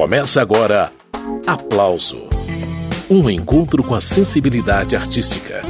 Começa 0.00 0.40
agora 0.40 0.90
Aplauso 1.46 2.22
Um 3.10 3.28
encontro 3.28 3.84
com 3.84 3.94
a 3.94 4.00
sensibilidade 4.00 4.96
artística. 4.96 5.60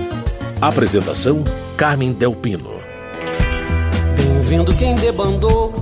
Apresentação: 0.60 1.42
Carmen 1.76 2.12
Delpino. 2.12 2.70
Bem-vindo 4.16 4.72
quem 4.74 4.94
debandou 4.94 5.72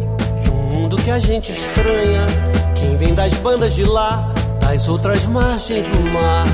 de 0.40 0.48
um 0.48 0.62
mundo 0.62 0.96
que 0.96 1.10
a 1.10 1.18
gente 1.18 1.52
estranha. 1.52 2.26
Quem 2.74 2.96
vem 2.96 3.14
das 3.14 3.34
bandas 3.34 3.74
de 3.74 3.84
lá, 3.84 4.32
das 4.62 4.88
outras 4.88 5.26
margens 5.26 5.86
do 5.94 6.00
mar, 6.10 6.46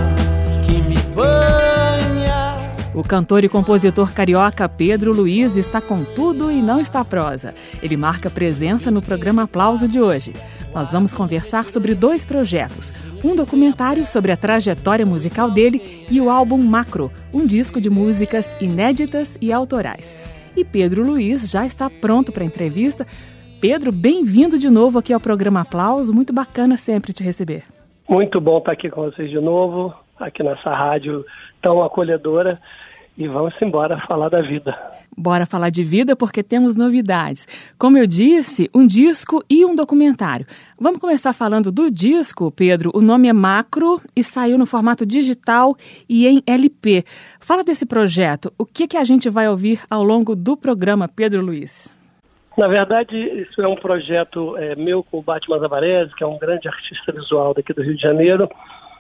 que 0.65 0.73
me 0.89 0.99
banha. 1.15 2.75
O 2.93 3.05
cantor 3.05 3.45
e 3.45 3.49
compositor 3.49 4.13
carioca 4.13 4.69
Pedro 4.69 5.13
Luiz 5.13 5.55
está 5.55 5.81
com 5.81 6.03
tudo 6.03 6.51
e 6.51 6.61
não 6.61 6.81
está 6.81 7.05
prosa. 7.05 7.55
Ele 7.81 7.97
marca 7.97 8.29
presença 8.29 8.91
no 8.91 9.01
programa 9.01 9.45
Aplauso 9.45 9.87
de 9.87 10.01
hoje. 10.01 10.33
Nós 10.75 10.91
vamos 10.91 11.15
conversar 11.15 11.67
sobre 11.67 11.95
dois 11.95 12.25
projetos: 12.25 12.93
um 13.25 13.37
documentário 13.37 14.07
sobre 14.07 14.33
a 14.33 14.37
trajetória 14.37 15.07
musical 15.07 15.49
dele 15.49 16.05
e 16.11 16.21
o 16.21 16.29
álbum 16.29 16.59
Macro, 16.59 17.13
um 17.33 17.47
disco 17.47 17.81
de 17.81 17.89
músicas 17.89 18.61
inéditas 18.61 19.39
e 19.41 19.53
autorais. 19.53 20.13
E 20.57 20.65
Pedro 20.65 21.05
Luiz 21.05 21.49
já 21.49 21.65
está 21.65 21.89
pronto 21.89 22.33
para 22.33 22.43
a 22.43 22.47
entrevista. 22.47 23.07
Pedro, 23.61 23.93
bem-vindo 23.93 24.59
de 24.59 24.69
novo 24.69 24.99
aqui 24.99 25.13
ao 25.13 25.21
programa 25.21 25.61
Aplauso. 25.61 26.13
Muito 26.13 26.33
bacana 26.33 26.77
sempre 26.77 27.13
te 27.13 27.23
receber. 27.23 27.63
Muito 28.09 28.41
bom 28.41 28.59
estar 28.59 28.73
aqui 28.73 28.91
com 28.91 29.03
vocês 29.03 29.31
de 29.31 29.41
novo, 29.41 29.95
aqui 30.19 30.43
nessa 30.43 30.75
rádio 30.75 31.25
tão 31.63 31.83
acolhedora. 31.83 32.61
E 33.17 33.29
vamos 33.29 33.55
embora 33.63 34.03
falar 34.09 34.29
da 34.29 34.43
vida. 34.43 34.77
Bora 35.17 35.47
falar 35.47 35.71
de 35.71 35.83
vida 35.83 36.17
porque 36.17 36.43
temos 36.43 36.77
novidades. 36.77 37.47
Como 37.79 37.97
eu 37.97 38.07
disse, 38.07 38.69
um 38.75 38.87
disco 38.87 39.43
e 39.49 39.65
um 39.65 39.75
documentário. 39.75 40.47
Vamos 40.79 40.99
começar 40.99 41.33
falando 41.33 41.71
do 41.71 41.91
disco, 41.91 42.51
Pedro. 42.51 42.91
O 42.93 43.01
nome 43.01 43.29
é 43.29 43.33
Macro 43.33 44.01
e 44.17 44.25
saiu 44.25 44.59
no 44.59 44.67
formato 44.67 45.07
digital 45.07 45.77
e 46.09 46.27
em 46.27 46.43
LP. 46.47 47.05
Fala 47.39 47.63
desse 47.63 47.87
projeto. 47.87 48.53
O 48.59 48.67
que, 48.67 48.89
que 48.89 48.97
a 48.97 49.05
gente 49.05 49.31
vai 49.31 49.49
ouvir 49.49 49.81
ao 49.89 50.03
longo 50.03 50.35
do 50.35 50.57
programa, 50.57 51.09
Pedro 51.09 51.41
Luiz? 51.41 51.89
Na 52.57 52.69
verdade, 52.69 53.17
isso 53.17 53.61
é 53.61 53.69
um 53.69 53.75
projeto 53.75 54.57
é, 54.57 54.77
meu 54.77 55.03
com 55.03 55.19
o 55.19 55.23
Batman 55.23 55.59
Zavarese, 55.59 56.15
que 56.15 56.23
é 56.23 56.27
um 56.27 56.39
grande 56.39 56.69
artista 56.69 57.13
visual 57.13 57.53
daqui 57.53 57.73
do 57.73 57.83
Rio 57.83 57.97
de 57.97 58.03
Janeiro, 58.03 58.49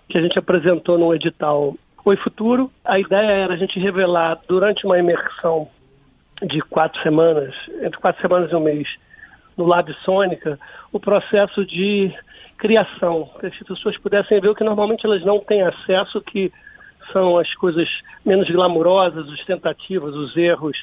que 0.09 0.19
a 0.19 0.21
gente 0.21 0.39
apresentou 0.39 0.99
num 0.99 1.15
edital 1.15 1.75
Oi 2.05 2.17
Futuro. 2.17 2.71
A 2.85 2.99
ideia 2.99 3.31
era 3.31 3.55
a 3.55 3.57
gente 3.57 3.79
revelar 3.79 4.41
durante 4.49 4.85
uma 4.85 4.99
imersão 4.99 5.69
de 6.43 6.61
quatro 6.63 7.01
semanas, 7.03 7.51
entre 7.81 7.99
quatro 7.99 8.21
semanas 8.21 8.51
e 8.51 8.57
um 8.57 8.61
mês, 8.61 8.89
no 9.57 9.67
Lab 9.67 9.93
Sônica, 10.05 10.59
o 10.93 10.99
processo 10.99 11.65
de 11.65 12.13
criação, 12.59 13.31
que 13.39 13.47
as 13.47 13.57
pessoas 13.59 13.97
pudessem 13.99 14.41
ver 14.41 14.49
o 14.49 14.55
que 14.55 14.65
normalmente 14.65 15.07
elas 15.07 15.25
não 15.25 15.41
têm 15.41 15.63
acesso, 15.63 16.21
que 16.21 16.53
são 17.13 17.39
as 17.39 17.53
coisas 17.55 17.89
menos 18.25 18.49
glamurosas, 18.49 19.27
os 19.29 19.45
tentativas, 19.45 20.15
os 20.15 20.37
erros, 20.37 20.77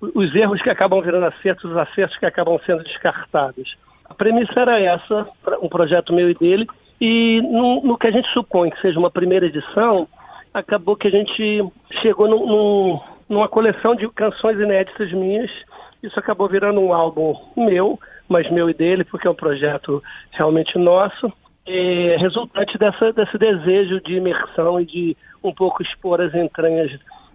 os 0.00 0.34
erros 0.34 0.60
que 0.62 0.70
acabam 0.70 1.00
virando 1.00 1.26
acertos, 1.26 1.70
os 1.70 1.76
acertos 1.76 2.16
que 2.18 2.26
acabam 2.26 2.58
sendo 2.66 2.82
descartados. 2.84 3.76
A 4.04 4.14
premissa 4.14 4.60
era 4.60 4.80
essa, 4.80 5.26
um 5.62 5.68
projeto 5.68 6.12
meu 6.12 6.30
e 6.30 6.34
dele, 6.34 6.66
e 7.00 7.40
no, 7.42 7.82
no 7.82 7.98
que 7.98 8.06
a 8.06 8.10
gente 8.10 8.28
supõe 8.32 8.70
que 8.70 8.80
seja 8.80 8.98
uma 8.98 9.10
primeira 9.10 9.46
edição, 9.46 10.06
acabou 10.52 10.96
que 10.96 11.08
a 11.08 11.10
gente 11.10 11.64
chegou 12.02 12.28
num, 12.28 12.46
num 12.46 13.00
numa 13.32 13.48
coleção 13.48 13.96
de 13.96 14.06
canções 14.10 14.58
inéditas 14.60 15.10
minhas. 15.12 15.50
Isso 16.02 16.18
acabou 16.18 16.48
virando 16.48 16.80
um 16.80 16.92
álbum 16.92 17.34
meu, 17.56 17.98
mas 18.28 18.50
meu 18.50 18.68
e 18.68 18.74
dele, 18.74 19.04
porque 19.04 19.26
é 19.26 19.30
um 19.30 19.34
projeto 19.34 20.02
realmente 20.32 20.78
nosso. 20.78 21.32
É 21.66 22.16
resultante 22.18 22.76
dessa, 22.76 23.12
desse 23.12 23.38
desejo 23.38 24.00
de 24.02 24.14
imersão 24.16 24.80
e 24.80 24.84
de 24.84 25.16
um 25.42 25.54
pouco 25.54 25.82
expor 25.82 26.20
as 26.20 26.34
entranhas 26.34 26.90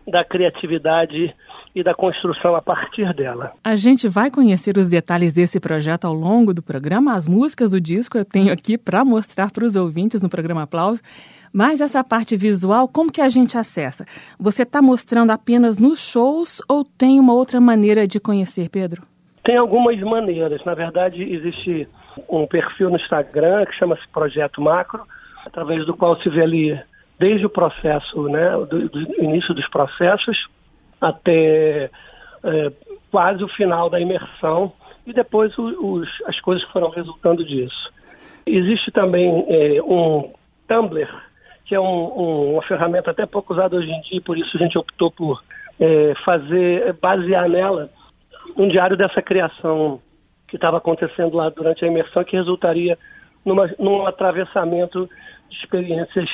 da 0.07 0.23
criatividade 0.23 1.33
e 1.73 1.83
da 1.83 1.93
construção 1.93 2.55
a 2.55 2.61
partir 2.61 3.13
dela. 3.13 3.53
A 3.63 3.75
gente 3.75 4.07
vai 4.07 4.30
conhecer 4.30 4.77
os 4.77 4.89
detalhes 4.89 5.33
desse 5.33 5.59
projeto 5.59 6.05
ao 6.05 6.13
longo 6.13 6.53
do 6.53 6.61
programa. 6.61 7.13
As 7.13 7.27
músicas 7.27 7.71
do 7.71 7.81
disco 7.81 8.17
eu 8.17 8.25
tenho 8.25 8.52
aqui 8.52 8.77
para 8.77 9.03
mostrar 9.03 9.52
para 9.52 9.65
os 9.65 9.75
ouvintes 9.75 10.21
no 10.21 10.30
programa 10.30 10.63
Aplauso. 10.63 11.02
Mas 11.57 11.81
essa 11.81 12.03
parte 12.03 12.37
visual, 12.37 12.87
como 12.87 13.11
que 13.11 13.19
a 13.19 13.29
gente 13.29 13.57
acessa? 13.57 14.05
Você 14.39 14.61
está 14.61 14.79
mostrando 14.79 15.31
apenas 15.31 15.79
nos 15.79 16.07
shows 16.07 16.61
ou 16.69 16.85
tem 16.85 17.19
uma 17.19 17.33
outra 17.33 17.59
maneira 17.59 18.07
de 18.07 18.19
conhecer, 18.19 18.69
Pedro? 18.69 19.01
Tem 19.43 19.57
algumas 19.57 19.99
maneiras. 20.01 20.63
Na 20.63 20.75
verdade, 20.75 21.23
existe 21.23 21.87
um 22.29 22.45
perfil 22.45 22.91
no 22.91 22.97
Instagram 22.97 23.65
que 23.65 23.73
chama-se 23.73 24.07
Projeto 24.09 24.61
Macro, 24.61 25.01
através 25.47 25.83
do 25.87 25.97
qual 25.97 26.21
se 26.21 26.29
vê 26.29 26.43
ali 26.43 26.79
desde 27.17 27.47
o 27.47 27.49
processo, 27.49 28.29
né, 28.29 28.51
do, 28.69 28.87
do 28.87 29.23
início 29.23 29.51
dos 29.55 29.67
processos 29.69 30.37
até 31.01 31.89
é, 32.43 32.71
quase 33.09 33.43
o 33.43 33.47
final 33.47 33.89
da 33.89 33.99
imersão 33.99 34.71
e 35.07 35.11
depois 35.11 35.57
os, 35.57 36.07
as 36.27 36.39
coisas 36.39 36.63
que 36.65 36.71
foram 36.71 36.91
resultando 36.91 37.43
disso. 37.43 37.91
Existe 38.45 38.91
também 38.91 39.43
é, 39.49 39.81
um 39.81 40.31
Tumblr 40.67 41.27
que 41.67 41.76
é 41.76 41.80
um, 41.80 41.83
um, 41.83 42.54
uma 42.54 42.64
ferramenta 42.64 43.11
até 43.11 43.26
pouco 43.26 43.54
usada 43.54 43.76
hoje 43.76 43.89
em 43.89 44.02
dia, 44.02 44.22
por 44.22 44.38
isso 44.38 44.55
a 44.55 44.60
gente 44.60 44.78
optou 44.78 45.11
por 45.11 45.44
é, 45.80 46.14
fazer, 46.23 46.94
basear 47.02 47.50
nela 47.50 47.89
um 48.55 48.67
diário 48.67 48.95
dessa 48.98 49.22
criação 49.22 50.00
que 50.48 50.55
estava 50.55 50.78
acontecendo 50.78 51.36
lá 51.36 51.50
durante 51.50 51.83
a 51.83 51.88
imersão, 51.88 52.23
que 52.23 52.38
resultaria 52.38 52.98
numa, 53.45 53.70
num 53.78 54.08
atravessamento 54.08 55.10
de 55.50 55.58
experiências 55.58 56.30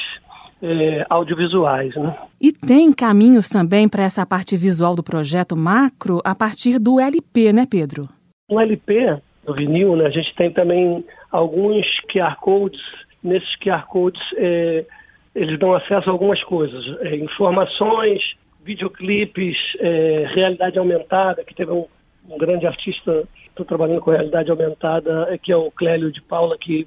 é, 0.62 1.06
audiovisuais. 1.10 1.96
Né? 1.96 2.16
E 2.40 2.52
tem 2.52 2.94
caminhos 2.94 3.50
também 3.50 3.90
para 3.90 4.04
essa 4.04 4.26
parte 4.26 4.56
visual 4.56 4.96
do 4.96 5.04
projeto 5.04 5.58
macro 5.58 6.22
a 6.24 6.36
partir 6.36 6.78
do 6.78 7.00
LP, 7.00 7.52
né, 7.52 7.66
Pedro? 7.70 8.08
No 8.50 8.60
LP, 8.60 9.18
do 9.46 9.54
vinil, 9.56 9.96
né, 9.96 10.06
a 10.06 10.12
gente 10.12 10.34
tem 10.36 10.52
também 10.52 11.04
alguns 11.32 11.86
QR 12.12 12.36
Codes. 12.40 12.80
Nesses 13.24 13.58
QR 13.60 13.88
Codes, 13.88 14.22
é, 14.38 14.86
eles 15.36 15.58
dão 15.60 15.74
acesso 15.74 16.10
a 16.10 16.14
algumas 16.14 16.42
coisas, 16.44 16.84
é, 17.02 17.16
informações, 17.16 18.22
videoclipes, 18.64 19.58
é, 19.80 20.26
realidade 20.34 20.78
aumentada, 20.78 21.44
que 21.44 21.56
teve 21.56 21.72
um, 21.72 21.86
um 22.30 22.38
grande 22.38 22.66
artista, 22.66 23.28
estou 23.48 23.66
trabalhando 23.66 24.02
com 24.02 24.12
realidade 24.12 24.50
aumentada, 24.50 25.28
é, 25.30 25.38
que 25.38 25.52
é 25.52 25.58
o 25.58 25.72
Clélio 25.72 26.12
de 26.12 26.22
Paula, 26.22 26.58
que 26.58 26.86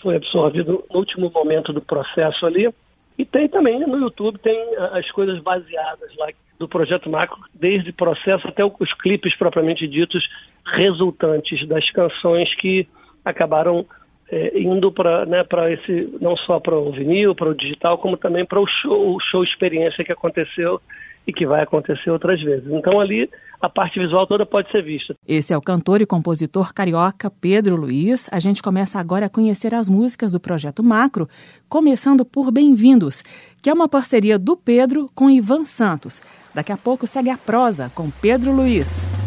foi 0.00 0.16
absorvido 0.16 0.84
no 0.90 0.98
último 0.98 1.30
momento 1.30 1.72
do 1.72 1.80
processo 1.80 2.44
ali. 2.44 2.68
E 3.16 3.24
tem 3.24 3.48
também 3.48 3.78
no 3.80 3.98
YouTube, 3.98 4.38
tem 4.38 4.58
as 4.92 5.08
coisas 5.12 5.38
baseadas 5.40 6.14
lá 6.16 6.28
do 6.58 6.68
projeto 6.68 7.10
Macro, 7.10 7.38
desde 7.54 7.92
processo 7.92 8.46
até 8.48 8.64
os 8.64 8.94
clipes 9.00 9.36
propriamente 9.36 9.86
ditos, 9.86 10.24
resultantes 10.64 11.66
das 11.68 11.88
canções 11.90 12.52
que 12.56 12.86
acabaram 13.24 13.86
é, 14.32 14.58
indo 14.58 14.90
para 14.90 15.26
né, 15.26 15.44
esse 15.70 16.16
não 16.18 16.34
só 16.38 16.58
para 16.58 16.74
o 16.74 16.90
vinil, 16.90 17.34
para 17.34 17.50
o 17.50 17.54
digital, 17.54 17.98
como 17.98 18.16
também 18.16 18.46
para 18.46 18.58
o 18.58 18.66
show, 18.66 19.14
o 19.14 19.20
show 19.20 19.44
experiência 19.44 20.02
que 20.02 20.10
aconteceu 20.10 20.80
e 21.26 21.32
que 21.32 21.46
vai 21.46 21.62
acontecer 21.62 22.10
outras 22.10 22.40
vezes. 22.42 22.66
Então 22.72 22.98
ali 22.98 23.28
a 23.60 23.68
parte 23.68 24.00
visual 24.00 24.26
toda 24.26 24.46
pode 24.46 24.70
ser 24.72 24.82
vista. 24.82 25.14
Esse 25.28 25.52
é 25.52 25.56
o 25.56 25.60
cantor 25.60 26.00
e 26.00 26.06
compositor 26.06 26.72
carioca 26.72 27.30
Pedro 27.30 27.76
Luiz. 27.76 28.28
A 28.32 28.40
gente 28.40 28.62
começa 28.62 28.98
agora 28.98 29.26
a 29.26 29.30
conhecer 29.30 29.74
as 29.74 29.88
músicas 29.88 30.32
do 30.32 30.40
projeto 30.40 30.82
Macro, 30.82 31.28
começando 31.68 32.24
por 32.24 32.50
Bem-vindos, 32.50 33.22
que 33.62 33.68
é 33.68 33.72
uma 33.72 33.88
parceria 33.88 34.38
do 34.38 34.56
Pedro 34.56 35.08
com 35.14 35.30
Ivan 35.30 35.66
Santos. 35.66 36.22
Daqui 36.54 36.72
a 36.72 36.76
pouco 36.76 37.06
segue 37.06 37.30
a 37.30 37.36
prosa 37.36 37.92
com 37.94 38.10
Pedro 38.10 38.50
Luiz. 38.50 39.21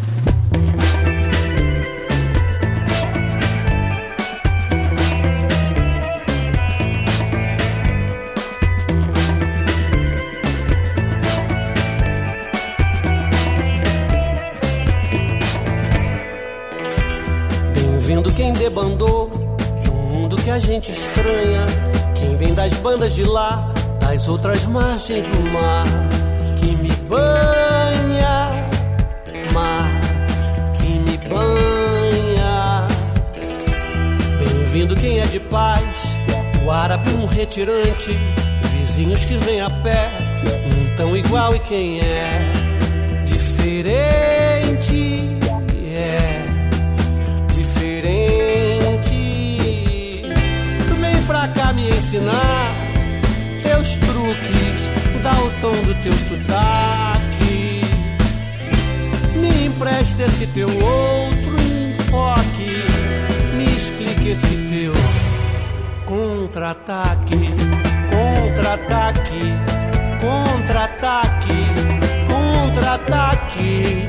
Quem 18.45 18.53
debandou 18.53 19.31
de 19.81 19.89
um 19.89 19.95
mundo 20.11 20.37
que 20.37 20.51
a 20.51 20.59
gente 20.59 20.91
estranha. 20.91 21.65
Quem 22.13 22.37
vem 22.37 22.53
das 22.53 22.73
bandas 22.75 23.15
de 23.15 23.23
lá, 23.23 23.73
das 23.99 24.27
outras 24.27 24.67
margens 24.67 25.25
do 25.29 25.41
mar, 25.51 25.83
que 26.55 26.75
me 26.75 26.91
banha, 27.09 28.69
mar, 29.51 29.89
que 30.75 30.89
me 30.89 31.17
banha. 31.27 32.87
Bem-vindo 34.37 34.95
quem 34.95 35.21
é 35.21 35.25
de 35.25 35.39
paz, 35.39 36.15
o 36.63 36.69
árabe 36.69 37.09
um 37.15 37.25
retirante, 37.25 38.11
vizinhos 38.77 39.25
que 39.25 39.37
vêm 39.37 39.61
a 39.61 39.71
pé, 39.71 40.11
um 40.67 40.95
tão 40.95 41.17
igual 41.17 41.55
e 41.55 41.59
quem 41.61 41.99
é. 41.99 42.53
Diferente 43.25 44.85
ensinar 52.05 52.71
teus 53.63 53.95
truques, 53.95 54.91
dá 55.23 55.31
o 55.31 55.49
tom 55.59 55.71
do 55.71 55.95
teu 56.03 56.13
sotaque. 56.13 57.81
Me 59.35 59.65
empresta 59.65 60.23
esse 60.23 60.45
teu 60.47 60.67
outro 60.67 61.55
enfoque, 61.59 62.83
me 63.57 63.65
explique 63.65 64.29
esse 64.29 64.55
teu 64.69 64.93
contra-ataque, 66.05 67.49
contra-ataque, 68.13 69.55
contra-ataque, 70.21 71.57
contra-ataque. 72.27 74.07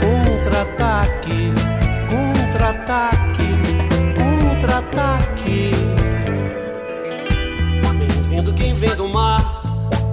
Contra-ataque, 0.00 1.52
contra-ataque, 2.08 3.49
contra-ataque. 4.90 5.70
Bem-vindo 7.98 8.52
quem 8.54 8.74
vem 8.74 8.94
do 8.96 9.08
mar, 9.08 9.62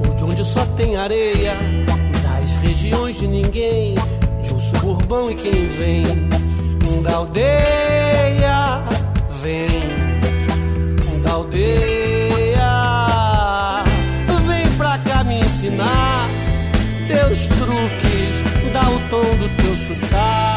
ou 0.06 0.14
de 0.14 0.24
onde 0.24 0.46
só 0.46 0.66
tem 0.76 0.96
areia, 0.96 1.56
das 2.24 2.56
regiões 2.58 3.20
de 3.20 3.28
ninguém, 3.28 3.96
de 4.44 4.54
um 4.54 4.60
suburbão 4.60 5.30
e 5.32 5.36
quem 5.36 5.68
vem 5.68 6.06
da 7.04 7.16
aldeia, 7.16 8.84
vem 9.42 9.68
da 11.24 11.32
aldeia, 11.32 12.64
vem 14.46 14.68
pra 14.78 14.98
cá 15.00 15.24
me 15.24 15.40
ensinar 15.40 16.28
teus 17.08 17.48
truques, 17.48 18.44
dá 18.74 18.90
o 18.90 19.00
tom 19.10 19.36
do 19.38 19.50
teu 19.62 19.76
sotaque. 19.76 20.57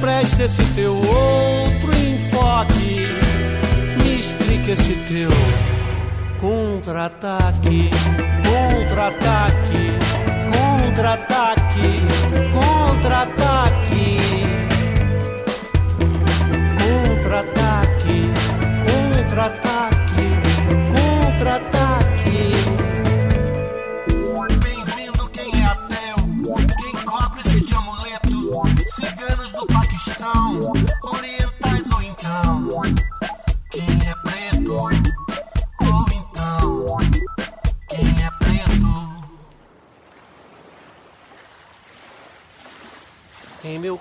Me 0.00 0.06
empresta 0.06 0.44
esse 0.44 0.64
teu 0.74 0.94
outro 0.96 1.92
enfoque. 1.92 3.06
Me 4.02 4.14
explica 4.14 4.72
esse 4.72 4.94
teu 5.06 5.30
contra-ataque, 6.40 7.90
contra-ataque, 8.42 9.98
contra-ataque, 10.48 12.00
contra-ataque. 12.50 14.16
Contra-ataque, 16.78 18.32
contra-ataque, 18.86 20.26
contra-ataque. 20.94 21.79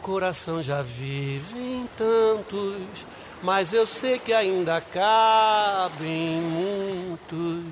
Coração 0.02 0.62
já 0.64 0.82
vivem 0.82 1.88
tantos, 1.98 3.06
mas 3.44 3.74
eu 3.74 3.86
sei 3.86 4.18
que 4.18 4.34
ainda 4.34 4.82
cabem 4.82 6.42
muitos. 6.42 7.64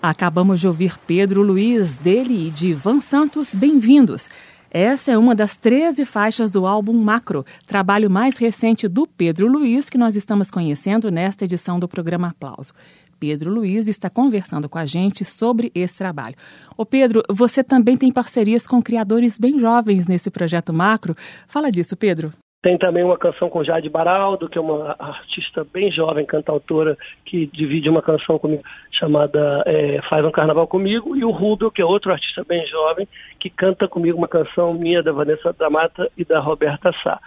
Acabamos 0.00 0.60
de 0.60 0.68
ouvir 0.68 0.96
Pedro 1.06 1.42
Luiz, 1.42 1.96
dele 1.96 2.48
e 2.48 2.50
de 2.50 2.68
Ivan 2.68 3.00
Santos, 3.00 3.54
bem-vindos. 3.54 4.28
Essa 4.70 5.12
é 5.12 5.18
uma 5.18 5.34
das 5.34 5.56
13 5.56 6.04
faixas 6.04 6.50
do 6.50 6.66
álbum 6.66 6.92
Macro, 6.92 7.44
trabalho 7.66 8.10
mais 8.10 8.36
recente 8.36 8.86
do 8.86 9.06
Pedro 9.06 9.48
Luiz, 9.48 9.88
que 9.88 9.96
nós 9.96 10.14
estamos 10.14 10.50
conhecendo 10.50 11.10
nesta 11.10 11.44
edição 11.44 11.80
do 11.80 11.88
programa 11.88 12.28
Aplauso. 12.28 12.74
Pedro 13.18 13.50
Luiz 13.50 13.88
está 13.88 14.08
conversando 14.08 14.68
com 14.68 14.78
a 14.78 14.86
gente 14.86 15.24
sobre 15.24 15.70
esse 15.74 15.98
trabalho. 15.98 16.36
Ô 16.76 16.86
Pedro, 16.86 17.22
você 17.28 17.64
também 17.64 17.96
tem 17.96 18.12
parcerias 18.12 18.66
com 18.66 18.82
criadores 18.82 19.38
bem 19.38 19.58
jovens 19.58 20.06
nesse 20.06 20.30
projeto 20.30 20.72
Macro. 20.72 21.14
Fala 21.46 21.70
disso, 21.70 21.96
Pedro. 21.96 22.32
Tem 22.60 22.76
também 22.76 23.04
uma 23.04 23.16
canção 23.16 23.48
com 23.48 23.62
Jade 23.62 23.88
Baraldo, 23.88 24.48
que 24.48 24.58
é 24.58 24.60
uma 24.60 24.96
artista 24.98 25.64
bem 25.72 25.92
jovem, 25.92 26.26
cantautora, 26.26 26.96
que 27.24 27.46
divide 27.46 27.88
uma 27.88 28.02
canção 28.02 28.36
comigo 28.36 28.62
chamada 28.90 29.62
é, 29.64 30.00
Faz 30.08 30.24
um 30.24 30.32
Carnaval 30.32 30.66
Comigo, 30.66 31.16
e 31.16 31.24
o 31.24 31.30
Rubio, 31.30 31.70
que 31.70 31.80
é 31.80 31.84
outro 31.84 32.10
artista 32.10 32.42
bem 32.48 32.66
jovem, 32.66 33.06
que 33.38 33.48
canta 33.48 33.86
comigo 33.86 34.18
uma 34.18 34.26
canção 34.26 34.74
minha, 34.74 35.04
da 35.04 35.12
Vanessa 35.12 35.52
da 35.52 35.70
Mata 35.70 36.10
e 36.16 36.24
da 36.24 36.40
Roberta 36.40 36.92
Sá. 37.00 37.20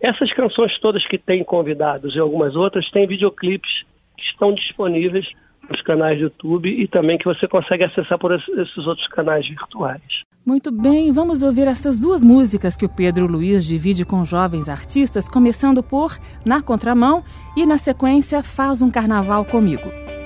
Essas 0.00 0.32
canções 0.32 0.78
todas 0.80 1.06
que 1.06 1.18
tem 1.18 1.44
convidados 1.44 2.14
e 2.14 2.18
algumas 2.18 2.56
outras 2.56 2.88
têm 2.90 3.06
videoclipes 3.06 3.84
que 4.18 4.24
estão 4.24 4.54
disponíveis 4.54 5.26
nos 5.70 5.80
canais 5.82 6.18
do 6.18 6.24
YouTube 6.24 6.68
e 6.68 6.86
também 6.88 7.18
que 7.18 7.24
você 7.24 7.46
consegue 7.46 7.84
acessar 7.84 8.18
por 8.18 8.32
esses 8.34 8.86
outros 8.86 9.06
canais 9.08 9.46
virtuais. 9.48 10.02
Muito 10.44 10.70
bem, 10.72 11.12
vamos 11.12 11.42
ouvir 11.42 11.68
essas 11.68 12.00
duas 12.00 12.24
músicas 12.24 12.76
que 12.76 12.86
o 12.86 12.88
Pedro 12.88 13.26
Luiz 13.26 13.66
divide 13.66 14.04
com 14.04 14.24
jovens 14.24 14.68
artistas, 14.68 15.28
começando 15.28 15.82
por 15.82 16.16
Na 16.44 16.62
Contramão 16.62 17.22
e, 17.54 17.66
na 17.66 17.76
sequência, 17.76 18.42
Faz 18.42 18.80
um 18.80 18.90
Carnaval 18.90 19.44
Comigo. 19.44 20.17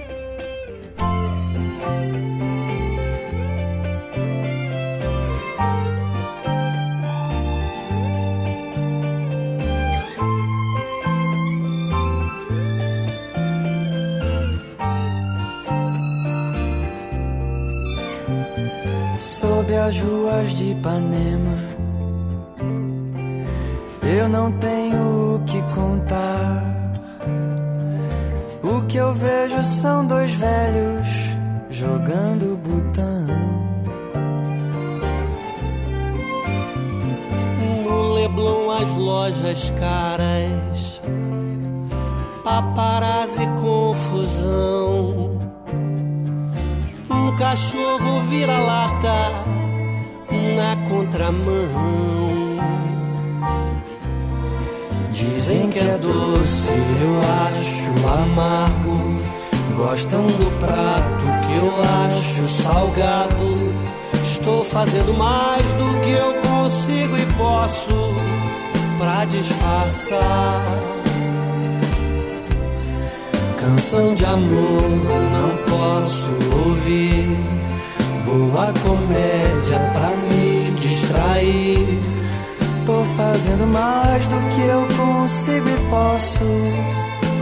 As 19.82 19.99
ruas 19.99 20.55
de 20.55 20.70
Ipanema, 20.70 21.56
eu 24.02 24.29
não 24.29 24.52
tenho 24.52 25.37
o 25.37 25.40
que 25.44 25.61
contar. 25.75 26.93
O 28.62 28.82
que 28.87 28.96
eu 28.96 29.12
vejo 29.12 29.62
são 29.64 30.06
dois 30.06 30.32
velhos 30.34 31.08
jogando 31.70 32.56
botão. 32.58 33.26
No 37.84 38.14
Leblon 38.14 38.70
as 38.70 38.90
lojas 38.93 39.70
caras, 39.81 41.02
paparazzi 42.44 43.46
confusão. 43.60 45.41
Um 47.10 47.36
cachorro 47.36 48.20
vira-lata 48.29 49.62
na 50.56 50.77
contramão. 50.89 51.93
Dizem 55.12 55.69
que 55.69 55.79
é 55.79 55.98
doce, 55.98 56.70
eu 56.70 57.20
acho 57.46 58.08
amargo. 58.08 59.20
Gostam 59.77 60.27
do 60.27 60.58
prato 60.58 61.24
que 61.46 61.56
eu 61.56 61.72
acho 62.06 62.62
salgado. 62.62 63.72
Estou 64.22 64.65
fazendo 64.65 65.15
mais 65.15 65.62
do 65.74 66.01
que 66.01 66.10
eu 66.10 66.34
consigo 66.43 67.17
e 67.17 67.27
posso 67.34 68.15
pra 68.98 69.24
disfarçar. 69.27 70.60
Canção 73.60 74.15
de 74.15 74.24
amor 74.24 74.82
não 75.31 75.56
posso 75.79 76.31
ouvir. 76.67 77.62
Boa 78.32 78.72
comédia 78.72 79.79
pra 79.93 80.17
me 80.17 80.70
distrair. 80.81 82.01
Tô 82.86 83.05
fazendo 83.15 83.67
mais 83.67 84.27
do 84.27 84.36
que 84.55 84.62
eu 84.62 84.89
consigo 84.96 85.69
e 85.69 85.91
posso 85.91 86.44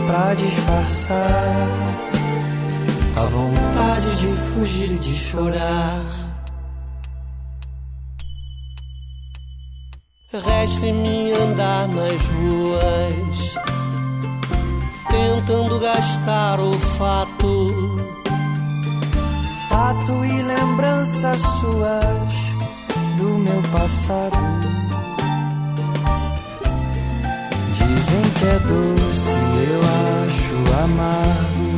pra 0.05 0.33
disfarçar 0.33 1.55
a 3.15 3.21
vontade 3.21 4.15
de 4.17 4.27
fugir 4.51 4.91
e 4.91 4.97
de 4.97 5.13
chorar. 5.13 6.01
Resta 10.33 10.85
em 10.87 10.93
mim 10.93 11.31
andar 11.31 11.87
nas 11.87 12.27
ruas, 12.27 13.55
tentando 15.09 15.79
gastar 15.79 16.59
olfato. 16.59 17.70
Tato 19.71 20.25
e 20.25 20.41
lembranças 20.41 21.39
suas 21.39 22.33
do 23.17 23.37
meu 23.39 23.61
passado. 23.71 24.37
Dizem 27.73 28.21
que 28.37 28.45
é 28.45 28.59
doce, 28.59 29.37
eu 29.71 29.81
acho 30.27 30.55
amargo. 30.83 31.71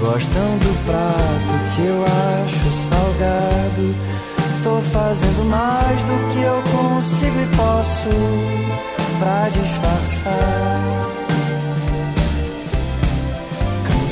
Gostam 0.00 0.58
do 0.58 0.72
prato 0.86 1.54
que 1.74 1.82
eu 1.84 2.04
acho 2.04 2.70
salgado. 2.88 3.94
Tô 4.62 4.80
fazendo 4.90 5.44
mais 5.44 6.00
do 6.04 6.16
que 6.32 6.40
eu 6.40 6.62
consigo 6.72 7.38
e 7.38 7.46
posso 7.54 8.10
pra 9.18 9.48
disfarçar 9.50 11.06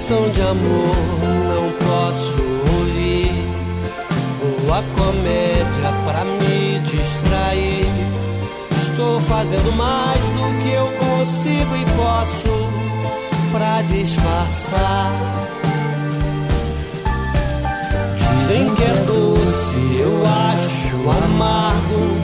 canção 0.04 0.28
de 0.31 0.40
amor 0.43 0.97
não 1.49 1.73
posso. 1.88 2.33
Boa 4.75 4.83
comédia 4.97 5.93
pra 6.04 6.25
me 6.25 6.81
distrair. 6.81 7.87
Estou 8.73 9.21
fazendo 9.21 9.73
mais 9.76 10.19
do 10.19 10.62
que 10.64 10.73
eu 10.73 10.87
consigo 10.99 11.76
e 11.76 11.85
posso 11.97 12.73
pra 13.52 13.83
disfarçar. 13.83 15.12
Dizem 18.16 18.75
que 18.75 18.83
é 18.83 19.04
doce, 19.07 20.00
eu 20.00 20.25
acho 20.26 21.25
amargo. 21.25 22.19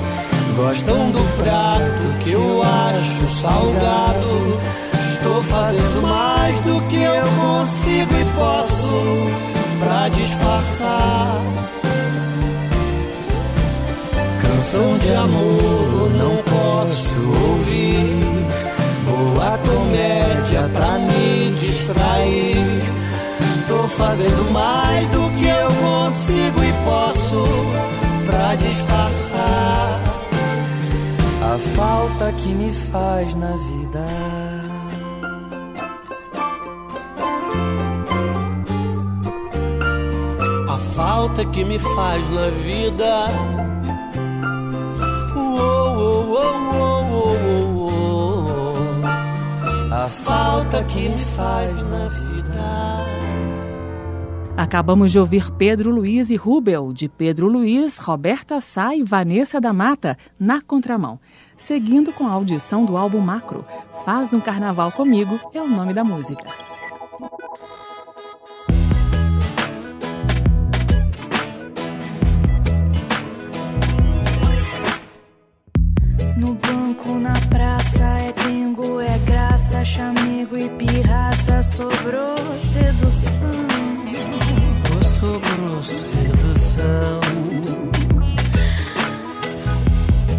Gostam 0.56 1.12
do 1.12 1.22
prato 1.40 2.18
que 2.24 2.32
eu 2.32 2.62
acho 2.64 3.28
salgado. 3.28 4.58
Estou 4.98 5.40
fazendo 5.44 6.02
mais 6.02 6.58
do 6.62 6.80
que 6.88 7.00
eu 7.00 7.22
consigo 7.40 8.12
e 8.12 8.24
posso 8.34 8.90
pra 9.78 10.08
disfarçar. 10.08 11.19
Canção 14.70 14.98
de 14.98 15.12
amor 15.14 16.10
não 16.16 16.36
posso 16.44 17.18
ouvir. 17.18 18.20
Boa 19.04 19.58
comédia 19.58 20.70
pra 20.72 20.96
me 20.96 21.50
distrair. 21.58 22.56
Estou 23.40 23.88
fazendo 23.88 24.52
mais 24.52 25.08
do 25.08 25.28
que 25.36 25.46
eu 25.48 25.66
consigo 25.66 26.62
e 26.62 26.72
posso 26.84 27.44
pra 28.26 28.54
disfarçar 28.54 30.00
a 31.42 31.58
falta 31.74 32.32
que 32.34 32.50
me 32.50 32.72
faz 32.92 33.34
na 33.34 33.56
vida. 33.56 34.06
A 40.68 40.78
falta 40.78 41.44
que 41.46 41.64
me 41.64 41.78
faz 41.80 42.30
na 42.30 42.50
vida. 42.50 43.69
Uou, 46.00 46.24
uou, 47.12 47.34
uou, 47.74 48.74
A 49.92 50.08
falta 50.08 50.82
que 50.84 51.08
me 51.08 51.18
faz 51.18 51.74
na 51.74 52.08
vida. 52.08 52.40
Acabamos 54.56 55.12
de 55.12 55.18
ouvir 55.18 55.50
Pedro 55.52 55.90
Luiz 55.90 56.30
e 56.30 56.36
Rubel, 56.36 56.92
de 56.92 57.08
Pedro 57.08 57.48
Luiz, 57.48 57.98
Roberta 57.98 58.60
Sá 58.60 58.94
e 58.94 59.02
Vanessa 59.02 59.60
da 59.60 59.72
Mata, 59.72 60.16
na 60.38 60.60
contramão. 60.60 61.18
Seguindo 61.56 62.12
com 62.12 62.26
a 62.26 62.32
audição 62.32 62.84
do 62.84 62.96
álbum 62.96 63.20
Macro, 63.20 63.64
Faz 64.04 64.32
um 64.32 64.40
Carnaval 64.40 64.90
Comigo 64.92 65.38
é 65.52 65.60
o 65.60 65.68
nome 65.68 65.92
da 65.92 66.02
música. 66.02 66.44
No 76.40 76.54
banco, 76.54 77.18
na 77.18 77.34
praça, 77.48 78.04
é 78.04 78.32
bingo, 78.42 79.00
é 79.00 79.18
graça, 79.18 79.84
chamego 79.84 80.56
e 80.56 80.68
pirraça, 80.70 81.62
sobrou 81.62 82.58
sedução 82.58 83.70
sobrou 85.20 85.82
sedução. 85.82 87.20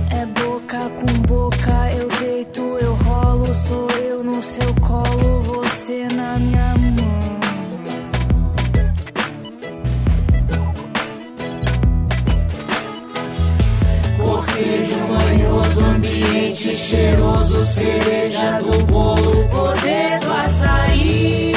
É 0.09 0.25
boca 0.25 0.79
com 0.89 1.21
boca, 1.27 1.91
eu 1.95 2.07
deito, 2.19 2.61
eu 2.81 2.93
rolo, 2.95 3.53
sou 3.53 3.87
eu 3.91 4.23
no 4.23 4.41
seu 4.41 4.73
colo, 4.81 5.41
você 5.43 6.07
na 6.07 6.37
minha 6.37 6.75
mão. 6.75 6.80
Cortejo 14.61 15.07
manhoso, 15.07 15.79
ambiente 15.85 16.75
cheiroso, 16.75 17.63
cereja 17.63 18.61
do 18.61 18.85
bolo, 18.85 19.47
poder 19.49 20.19
do 20.19 20.31
açaí. 20.31 21.50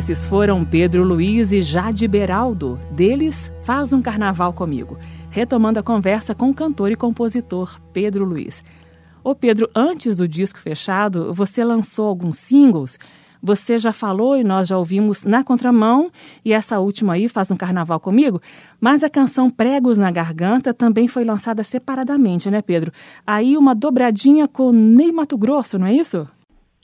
Esses 0.00 0.24
foram 0.24 0.64
Pedro 0.64 1.04
Luiz 1.04 1.52
e 1.52 1.60
Jade 1.60 2.08
Beraldo. 2.08 2.80
Deles, 2.90 3.52
Faz 3.64 3.92
um 3.92 4.00
Carnaval 4.00 4.50
Comigo. 4.50 4.98
Retomando 5.28 5.78
a 5.78 5.82
conversa 5.82 6.34
com 6.34 6.48
o 6.48 6.54
cantor 6.54 6.90
e 6.90 6.96
compositor 6.96 7.78
Pedro 7.92 8.24
Luiz. 8.24 8.64
Ô 9.22 9.34
Pedro, 9.34 9.68
antes 9.76 10.16
do 10.16 10.26
disco 10.26 10.58
fechado, 10.58 11.34
você 11.34 11.62
lançou 11.62 12.08
alguns 12.08 12.38
singles. 12.38 12.98
Você 13.42 13.78
já 13.78 13.92
falou 13.92 14.38
e 14.38 14.42
nós 14.42 14.68
já 14.68 14.78
ouvimos 14.78 15.26
Na 15.26 15.44
Contramão, 15.44 16.10
e 16.42 16.54
essa 16.54 16.80
última 16.80 17.12
aí 17.12 17.28
faz 17.28 17.50
um 17.50 17.56
carnaval 17.56 18.00
comigo, 18.00 18.40
mas 18.80 19.04
a 19.04 19.10
canção 19.10 19.50
Pregos 19.50 19.98
na 19.98 20.10
Garganta 20.10 20.72
também 20.72 21.08
foi 21.08 21.24
lançada 21.24 21.62
separadamente, 21.62 22.50
né, 22.50 22.62
Pedro? 22.62 22.90
Aí 23.26 23.54
uma 23.54 23.74
dobradinha 23.74 24.48
com 24.48 24.72
Ney 24.72 25.12
Mato 25.12 25.36
Grosso, 25.36 25.78
não 25.78 25.86
é 25.86 25.92
isso? 25.92 26.26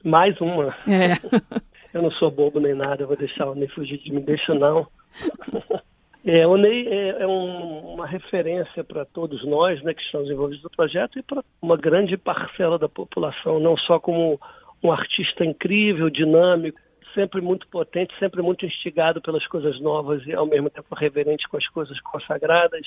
Mais 0.05 0.39
uma. 0.39 0.75
É. 0.87 1.15
eu 1.97 2.03
não 2.03 2.11
sou 2.13 2.31
bobo 2.31 2.61
nem 2.61 2.75
nada, 2.75 3.03
eu 3.03 3.07
vou 3.07 3.17
deixar 3.17 3.47
o 3.49 3.55
Ney 3.55 3.69
fugir 3.69 3.99
de 3.99 4.13
mim, 4.13 4.21
deixa 4.21 4.55
não. 4.55 4.87
É, 6.29 6.45
o 6.45 6.57
Ney 6.57 6.89
é, 6.89 7.23
é 7.23 7.27
um, 7.29 7.95
uma 7.95 8.05
referência 8.05 8.83
para 8.83 9.05
todos 9.05 9.47
nós 9.47 9.81
né, 9.85 9.95
que 9.95 10.03
estamos 10.03 10.29
envolvidos 10.29 10.65
no 10.65 10.71
projeto 10.71 11.21
e 11.21 11.23
para 11.23 11.41
uma 11.63 11.77
grande 11.77 12.17
parcela 12.17 12.77
da 12.81 12.89
população, 12.89 13.61
não 13.61 13.77
só 13.77 14.01
como 14.01 14.41
um 14.83 14.91
artista 14.91 15.45
incrível, 15.45 16.11
dinâmico, 16.11 16.81
sempre 17.15 17.41
muito 17.41 17.69
potente, 17.69 18.13
sempre 18.19 18.43
muito 18.43 18.67
instigado 18.67 19.23
pelas 19.23 19.47
coisas 19.47 19.81
novas 19.81 20.27
e 20.27 20.35
ao 20.35 20.47
mesmo 20.47 20.69
tempo 20.69 20.97
reverente 20.97 21.49
com 21.49 21.59
as 21.59 21.69
coisas 21.69 22.01
consagradas 22.01 22.85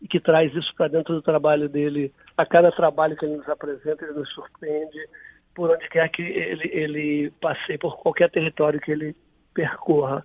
e 0.00 0.06
que 0.06 0.20
traz 0.20 0.54
isso 0.54 0.72
para 0.76 0.86
dentro 0.86 1.12
do 1.12 1.22
trabalho 1.22 1.68
dele. 1.68 2.12
A 2.36 2.46
cada 2.46 2.70
trabalho 2.70 3.16
que 3.16 3.24
ele 3.24 3.36
nos 3.36 3.48
apresenta, 3.48 4.04
ele 4.04 4.14
nos 4.14 4.32
surpreende 4.32 5.08
por 5.56 5.70
onde 5.70 5.88
quer 5.88 6.08
que 6.10 6.22
ele, 6.22 6.70
ele 6.70 7.32
passe, 7.40 7.78
por 7.78 7.96
qualquer 7.96 8.30
território 8.30 8.78
que 8.78 8.92
ele 8.92 9.16
percorra. 9.54 10.24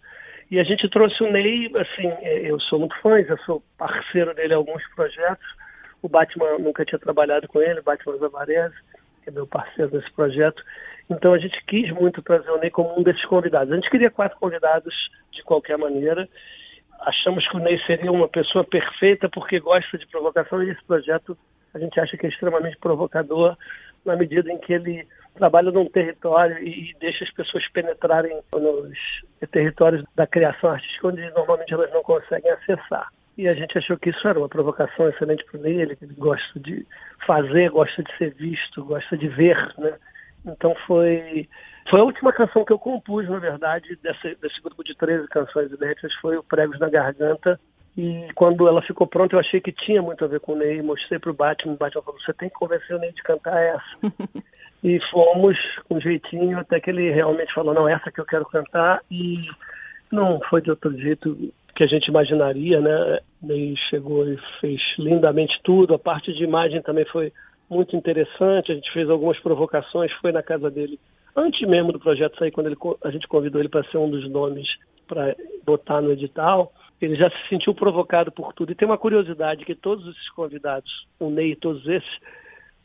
E 0.52 0.60
a 0.60 0.64
gente 0.64 0.90
trouxe 0.90 1.24
o 1.24 1.32
Ney, 1.32 1.72
assim, 1.78 2.08
é, 2.22 2.52
eu 2.52 2.60
sou 2.60 2.78
muito 2.78 2.96
fã, 3.02 3.24
já 3.24 3.38
sou 3.46 3.64
parceiro 3.78 4.36
dele 4.36 4.54
em 4.54 4.58
alguns 4.58 4.86
projetos. 4.94 5.48
O 6.02 6.10
Batman 6.10 6.58
nunca 6.60 6.84
tinha 6.84 7.00
trabalhado 7.00 7.48
com 7.48 7.62
ele, 7.62 7.80
o 7.80 7.84
Batman 7.84 8.18
Zavarese, 8.18 8.76
que 9.24 9.30
é 9.30 9.32
meu 9.32 9.48
parceiro 9.48 9.96
nesse 9.96 10.12
projeto. 10.12 10.62
Então 11.10 11.34
a 11.34 11.38
gente 11.38 11.58
quis 11.66 11.90
muito 11.92 12.22
trazer 12.22 12.52
o 12.52 12.60
Ney 12.60 12.70
como 12.70 13.00
um 13.00 13.02
desses 13.02 13.24
convidados. 13.26 13.72
A 13.72 13.76
gente 13.76 13.90
queria 13.90 14.12
quatro 14.12 14.38
convidados 14.38 14.94
de 15.32 15.42
qualquer 15.44 15.78
maneira. 15.78 16.28
Achamos 17.00 17.48
que 17.48 17.56
o 17.56 17.60
Ney 17.60 17.80
seria 17.86 18.12
uma 18.12 18.28
pessoa 18.28 18.66
perfeita 18.66 19.30
porque 19.30 19.62
gosta 19.62 19.98
de 19.98 20.06
provocação 20.08 20.62
e 20.62 20.72
esse 20.72 20.84
projeto 20.84 21.38
a 21.74 21.80
gente 21.80 21.98
acha 21.98 22.18
que 22.18 22.26
é 22.26 22.30
extremamente 22.30 22.78
provocador 22.78 23.56
na 24.04 24.16
medida 24.16 24.52
em 24.52 24.58
que 24.58 24.74
ele 24.74 25.08
trabalha 25.36 25.72
num 25.72 25.90
território 25.90 26.58
e, 26.60 26.96
deixa 27.00 27.24
as 27.24 27.32
pessoas 27.32 27.68
penetrarem 27.70 28.40
nos 28.54 28.98
territórios 29.50 30.04
da 30.16 30.28
criação 30.28 30.72
artística 30.72 31.08
onde 31.08 31.30
normalmente 31.32 31.74
elas 31.74 31.92
não 31.92 32.04
conseguem 32.04 32.52
acessar. 32.52 33.08
E 33.38 33.48
a 33.48 33.54
gente 33.54 33.78
achou 33.78 33.98
que 33.98 34.10
isso 34.10 34.28
era 34.28 34.38
uma 34.38 34.50
provocação 34.50 35.08
excelente 35.10 35.44
para 35.46 35.70
ele, 35.70 35.98
ele 36.02 36.14
gosta 36.16 36.60
de 36.60 36.86
fazer, 37.26 37.70
gosta 37.70 38.04
de 38.04 38.18
ser 38.18 38.34
visto, 38.34 38.84
gosta 38.84 39.18
de 39.18 39.28
ver, 39.28 39.58
né? 39.78 39.94
Então 40.46 40.76
foi 40.86 41.48
foi 41.90 42.00
a 42.00 42.04
última 42.04 42.32
canção 42.32 42.64
que 42.64 42.72
eu 42.72 42.80
compus, 42.80 43.28
na 43.28 43.40
verdade, 43.40 43.98
desse, 44.04 44.36
desse 44.36 44.62
grupo 44.62 44.84
de 44.84 44.96
13 44.96 45.28
canções 45.28 45.72
inéditas, 45.72 46.14
foi 46.16 46.38
o 46.38 46.44
Pregos 46.44 46.80
na 46.80 46.90
Garganta, 46.90 47.60
e 47.98 48.28
quando 48.36 48.68
ela 48.68 48.82
ficou 48.82 49.06
pronta, 49.06 49.36
eu 49.36 49.40
achei 49.40 49.60
que 49.60 49.72
tinha 49.72 50.02
muito 50.02 50.24
a 50.24 50.28
ver 50.28 50.40
com 50.40 50.54
o 50.54 50.56
Ney. 50.56 50.82
Mostrei 50.82 51.20
para 51.20 51.32
o 51.32 51.34
Batman. 51.34 51.74
O 51.74 51.78
Batman 51.78 52.02
falou: 52.02 52.20
você 52.22 52.34
tem 52.34 52.50
que 52.50 52.56
convencer 52.56 52.96
o 52.96 53.00
Ney 53.00 53.12
de 53.12 53.22
cantar 53.22 53.62
essa. 53.62 53.82
e 54.84 55.00
fomos 55.12 55.58
com 55.88 56.00
jeitinho 56.00 56.60
até 56.60 56.80
que 56.80 56.90
ele 56.90 57.12
realmente 57.12 57.54
falou: 57.54 57.74
não, 57.74 57.88
essa 57.88 58.12
que 58.12 58.20
eu 58.20 58.26
quero 58.26 58.46
cantar. 58.46 59.02
E 59.10 59.48
não 60.12 60.40
foi 60.50 60.62
de 60.62 60.70
outro 60.70 60.96
jeito 60.98 61.54
que 61.76 61.84
a 61.84 61.88
gente 61.88 62.08
imaginaria, 62.08 62.80
né? 62.80 63.20
Ney 63.42 63.76
chegou 63.90 64.28
e 64.28 64.38
fez 64.60 64.82
lindamente 64.98 65.60
tudo. 65.64 65.94
A 65.94 66.00
parte 66.00 66.34
de 66.34 66.44
imagem 66.44 66.82
também 66.82 67.06
foi 67.06 67.32
muito 67.70 67.96
interessante. 67.96 68.72
A 68.72 68.76
gente 68.76 68.92
fez 68.92 69.10
algumas 69.10 69.40
provocações, 69.40 70.12
foi 70.22 70.32
na 70.32 70.44
casa 70.44 70.70
dele 70.70 71.00
antes 71.34 71.66
mesmo 71.68 71.94
do 71.94 72.00
projeto 72.00 72.38
sair, 72.38 72.52
quando 72.52 72.68
ele, 72.68 72.76
a 73.06 73.10
gente 73.10 73.26
convidou 73.26 73.62
ele 73.62 73.70
para 73.70 73.86
ser 73.86 73.98
um 73.98 74.10
dos 74.10 74.30
nomes 74.30 74.68
para 75.08 75.34
botar 75.66 76.02
no 76.02 76.12
edital 76.12 76.74
ele 77.06 77.16
já 77.16 77.30
se 77.30 77.50
sentiu 77.50 77.74
provocado 77.74 78.32
por 78.32 78.54
tudo. 78.54 78.72
E 78.72 78.76
tem 78.76 78.88
uma 78.88 78.98
curiosidade 78.98 79.66
que 79.66 79.76
todos 79.76 80.08
esses 80.08 80.30
convidados, 80.30 81.08
o 81.20 81.30
Ney 81.30 81.54
e 81.54 81.56
todos 81.56 81.86
esses, 81.88 82.10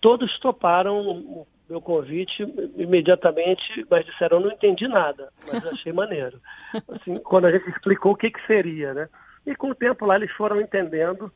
todos 0.00 0.38
toparam 0.40 1.46
meu 1.68 1.80
convite 1.80 2.42
imediatamente, 2.76 3.86
mas 3.90 4.04
disseram, 4.06 4.40
não 4.40 4.50
entendi 4.50 4.86
nada, 4.86 5.30
mas 5.50 5.64
achei 5.66 5.92
maneiro. 5.92 6.40
Assim, 6.88 7.16
quando 7.18 7.46
a 7.46 7.52
gente 7.52 7.68
explicou 7.68 8.12
o 8.12 8.16
que, 8.16 8.30
que 8.30 8.46
seria, 8.46 8.94
né? 8.94 9.08
E 9.46 9.54
com 9.54 9.70
o 9.70 9.74
tempo 9.74 10.04
lá 10.04 10.16
eles 10.16 10.30
foram 10.32 10.60
entendendo 10.60 11.30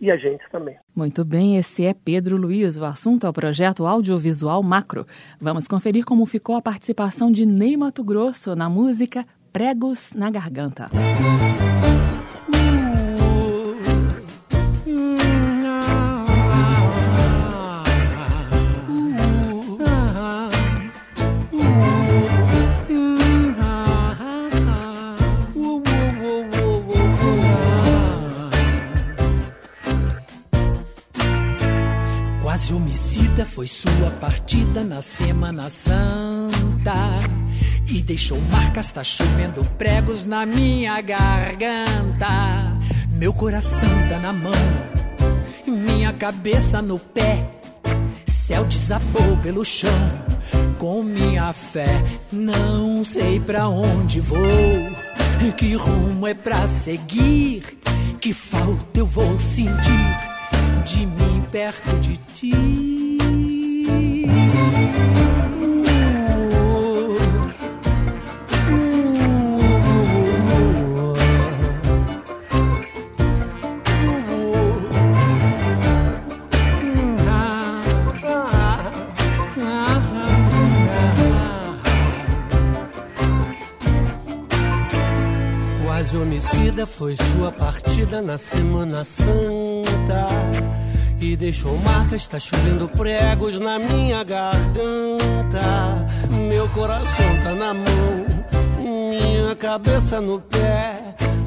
e 0.00 0.10
a 0.10 0.16
gente 0.16 0.42
também. 0.50 0.76
Muito 0.94 1.24
bem, 1.24 1.56
esse 1.56 1.84
é 1.84 1.94
Pedro 1.94 2.36
Luiz. 2.36 2.76
O 2.76 2.84
assunto 2.84 3.26
é 3.26 3.30
o 3.30 3.32
projeto 3.32 3.86
audiovisual 3.86 4.62
Macro. 4.62 5.06
Vamos 5.40 5.68
conferir 5.68 6.04
como 6.04 6.26
ficou 6.26 6.56
a 6.56 6.62
participação 6.62 7.30
de 7.30 7.46
Ney 7.46 7.76
Mato 7.76 8.02
Grosso 8.02 8.56
na 8.56 8.68
música 8.68 9.24
Pregos 9.52 10.12
na 10.14 10.30
Garganta. 10.30 10.90
Quase 10.90 11.87
sua 34.48 34.58
partida 34.58 34.82
na 34.82 35.02
Semana 35.02 35.68
Santa 35.68 37.20
e 37.86 38.00
deixou 38.00 38.40
marcas, 38.50 38.90
tá 38.90 39.04
chovendo 39.04 39.62
pregos 39.76 40.24
na 40.24 40.46
minha 40.46 40.98
garganta. 41.02 42.78
Meu 43.12 43.34
coração 43.34 43.90
tá 44.08 44.18
na 44.18 44.32
mão, 44.32 44.52
minha 45.66 46.14
cabeça 46.14 46.80
no 46.80 46.98
pé. 46.98 47.46
Céu 48.26 48.64
desabou 48.64 49.36
pelo 49.42 49.66
chão, 49.66 49.90
com 50.78 51.02
minha 51.02 51.52
fé. 51.52 52.02
Não 52.32 53.04
sei 53.04 53.38
pra 53.40 53.68
onde 53.68 54.18
vou, 54.18 54.38
que 55.58 55.74
rumo 55.74 56.26
é 56.26 56.32
pra 56.32 56.66
seguir. 56.66 57.62
Que 58.18 58.32
falta 58.32 58.98
eu 58.98 59.06
vou 59.06 59.38
sentir 59.38 60.16
de 60.86 61.04
mim 61.04 61.44
perto 61.52 61.90
de 62.00 62.16
ti. 62.34 63.07
Homicida 86.38 86.86
foi 86.86 87.16
sua 87.16 87.50
partida 87.50 88.22
na 88.22 88.38
Semana 88.38 89.04
Santa. 89.04 90.28
E 91.20 91.36
deixou 91.36 91.76
marcas, 91.78 92.22
está 92.22 92.38
chovendo 92.38 92.88
pregos 92.88 93.58
na 93.58 93.78
minha 93.78 94.22
garganta. 94.22 96.06
Meu 96.30 96.68
coração 96.68 97.42
tá 97.42 97.54
na 97.54 97.74
mão, 97.74 98.26
minha 98.78 99.54
cabeça 99.56 100.20
no 100.20 100.40
pé. 100.40 101.00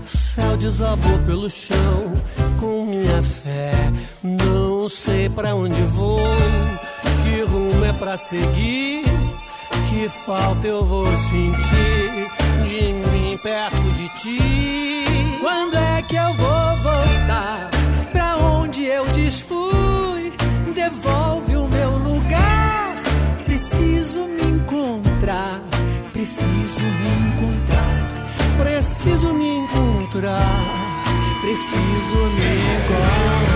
Céu 0.06 0.58
desabou 0.58 1.18
pelo 1.20 1.50
chão 1.50 2.14
com 2.60 2.86
minha 2.86 3.24
fé. 3.24 3.72
Não 4.22 4.90
sei 4.90 5.30
para 5.30 5.56
onde 5.56 5.82
vou, 5.84 6.20
que 7.24 7.42
rumo 7.44 7.86
é 7.86 7.94
pra 7.94 8.18
seguir. 8.18 9.04
Que 9.90 10.10
falta 10.10 10.68
eu 10.68 10.84
vou 10.84 11.08
sentir 11.08 12.30
de 12.68 12.94
mim 13.10 13.40
perto 13.42 13.92
de 13.94 14.10
ti. 14.20 15.40
Quando 15.40 15.76
é 15.78 16.02
que 16.02 16.16
eu 16.16 16.34
vou 16.36 16.78
voltar 16.78 17.71
desfui? 19.52 20.32
Devolve 20.74 21.56
o 21.58 21.68
meu 21.68 21.92
lugar. 21.92 22.96
Preciso 23.46 24.28
me 24.28 24.44
encontrar. 24.44 25.62
Preciso 26.14 26.82
me 26.82 27.10
encontrar. 27.30 28.10
Preciso 28.58 29.34
me 29.34 29.60
encontrar. 29.60 30.64
Preciso 31.42 32.18
me 32.38 32.50
encontrar. 32.76 33.52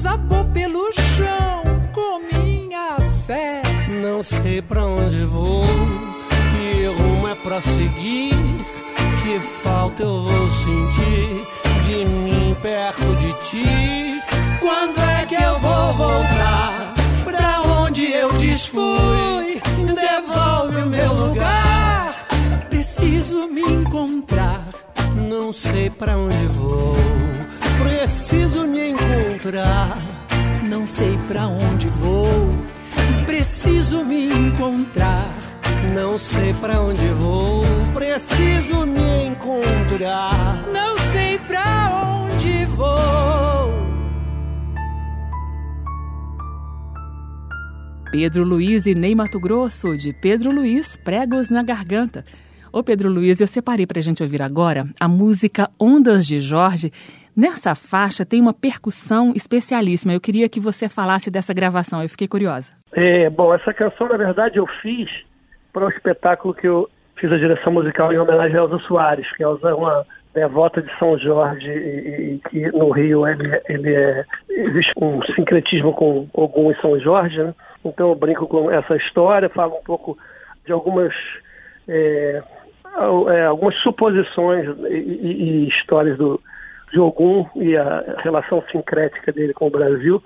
desabou 0.00 0.46
pelo 0.46 0.90
chão 0.94 1.62
com 1.92 2.20
minha 2.32 2.96
fé. 3.26 3.60
Não 4.02 4.22
sei 4.22 4.62
pra 4.62 4.86
onde 4.86 5.24
vou, 5.26 5.66
que 6.50 6.86
rumo 6.86 7.28
é 7.28 7.34
pra 7.34 7.60
seguir, 7.60 8.34
que 9.22 9.38
falta 9.62 10.02
eu 10.02 10.22
vou 10.22 10.50
sentir 10.50 11.46
de 11.84 12.04
mim 12.06 12.56
perto 12.62 13.14
de 13.16 13.32
ti. 13.44 14.22
Quando 14.58 14.98
é 15.00 15.26
que 15.26 15.34
eu 15.34 15.58
vou 15.58 15.92
voltar? 15.92 16.94
Pra 17.22 17.60
onde 17.82 18.10
eu 18.10 18.32
desfui? 18.38 19.60
Devolve 19.84 20.80
o 20.80 20.86
meu 20.86 21.12
lugar. 21.12 22.14
Preciso 22.70 23.48
me 23.48 23.60
encontrar. 23.60 24.64
Não 25.28 25.52
sei 25.52 25.90
pra 25.90 26.16
onde 26.16 26.46
vou 26.46 27.39
preciso 27.82 28.66
me 28.66 28.90
encontrar. 28.90 29.98
Não 30.68 30.86
sei 30.86 31.18
pra 31.26 31.46
onde 31.46 31.88
vou, 31.88 32.26
preciso 33.26 34.04
me 34.04 34.28
encontrar. 34.28 35.34
Não 35.94 36.18
sei 36.18 36.52
pra 36.54 36.80
onde 36.80 37.06
vou, 37.08 37.64
preciso 37.94 38.86
me 38.86 39.26
encontrar. 39.26 40.64
Não 40.72 40.96
sei 41.12 41.38
pra 41.38 41.90
onde 42.04 42.66
vou. 42.66 43.70
Pedro 48.12 48.44
Luiz 48.44 48.86
e 48.86 48.94
Ney 48.94 49.14
Mato 49.14 49.38
Grosso, 49.38 49.96
de 49.96 50.12
Pedro 50.12 50.50
Luiz, 50.50 50.96
Pregos 50.96 51.48
na 51.48 51.62
Garganta. 51.62 52.24
Ô 52.72 52.82
Pedro 52.82 53.08
Luiz, 53.10 53.40
eu 53.40 53.46
separei 53.46 53.86
pra 53.86 54.00
gente 54.00 54.22
ouvir 54.22 54.42
agora 54.42 54.88
a 54.98 55.08
música 55.08 55.70
Ondas 55.78 56.26
de 56.26 56.40
Jorge. 56.40 56.92
Nessa 57.40 57.74
faixa 57.74 58.26
tem 58.26 58.38
uma 58.38 58.52
percussão 58.52 59.32
especialíssima. 59.34 60.12
Eu 60.12 60.20
queria 60.20 60.46
que 60.46 60.60
você 60.60 60.90
falasse 60.90 61.30
dessa 61.30 61.54
gravação, 61.54 62.02
eu 62.02 62.08
fiquei 62.10 62.28
curiosa. 62.28 62.74
É, 62.92 63.30
bom, 63.30 63.54
essa 63.54 63.72
canção, 63.72 64.10
na 64.10 64.18
verdade, 64.18 64.58
eu 64.58 64.66
fiz 64.82 65.08
para 65.72 65.86
um 65.86 65.88
espetáculo 65.88 66.52
que 66.52 66.68
eu 66.68 66.86
fiz 67.16 67.32
a 67.32 67.38
direção 67.38 67.72
musical 67.72 68.12
em 68.12 68.18
homenagem 68.18 68.58
a 68.58 68.60
Elza 68.60 68.78
Soares, 68.80 69.26
que 69.34 69.42
Elza 69.42 69.70
é 69.70 69.74
uma 69.74 70.04
devota 70.34 70.82
de 70.82 70.98
São 70.98 71.18
Jorge 71.18 71.66
e, 71.66 72.40
que 72.50 72.70
no 72.72 72.90
Rio 72.90 73.26
ele, 73.26 73.58
ele 73.70 73.94
é, 73.94 74.22
existe 74.50 74.92
um 75.00 75.22
sincretismo 75.34 75.94
com 75.94 76.28
e 76.70 76.80
São 76.82 77.00
Jorge, 77.00 77.42
né? 77.42 77.54
Então 77.82 78.10
eu 78.10 78.14
brinco 78.16 78.46
com 78.46 78.70
essa 78.70 78.96
história, 78.96 79.48
falo 79.48 79.78
um 79.78 79.82
pouco 79.82 80.18
de 80.66 80.72
algumas 80.72 81.14
é, 81.88 82.42
é, 83.30 83.44
algumas 83.46 83.74
suposições 83.76 84.68
e, 84.90 84.94
e, 84.94 85.64
e 85.64 85.68
histórias 85.68 86.18
do, 86.18 86.38
de 86.92 87.00
Ogum 87.00 87.46
e 87.56 87.76
a 87.76 88.16
relação 88.18 88.62
sincrética 88.70 89.32
dele 89.32 89.52
com 89.52 89.66
o 89.66 89.70
Brasil. 89.70 90.22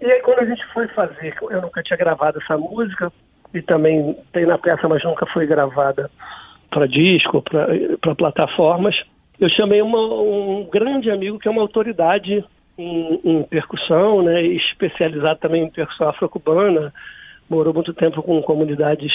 E 0.00 0.06
aí 0.06 0.20
quando 0.22 0.40
a 0.40 0.46
gente 0.46 0.64
foi 0.72 0.88
fazer, 0.88 1.34
eu 1.42 1.60
nunca 1.62 1.82
tinha 1.82 1.96
gravado 1.96 2.38
essa 2.38 2.56
música, 2.56 3.12
e 3.52 3.60
também 3.62 4.16
tem 4.32 4.46
na 4.46 4.58
peça, 4.58 4.88
mas 4.88 5.02
nunca 5.04 5.26
foi 5.26 5.46
gravada 5.46 6.10
para 6.70 6.86
disco, 6.86 7.42
para 7.42 8.14
plataformas. 8.14 8.94
Eu 9.40 9.48
chamei 9.50 9.82
uma, 9.82 9.98
um 9.98 10.68
grande 10.70 11.10
amigo 11.10 11.38
que 11.38 11.48
é 11.48 11.50
uma 11.50 11.62
autoridade 11.62 12.44
em, 12.78 13.20
em 13.24 13.42
percussão, 13.42 14.22
né, 14.22 14.42
especializado 14.42 15.40
também 15.40 15.64
em 15.64 15.70
percussão 15.70 16.08
afro-cubana, 16.08 16.92
morou 17.50 17.74
muito 17.74 17.92
tempo 17.92 18.22
com 18.22 18.40
comunidades 18.42 19.12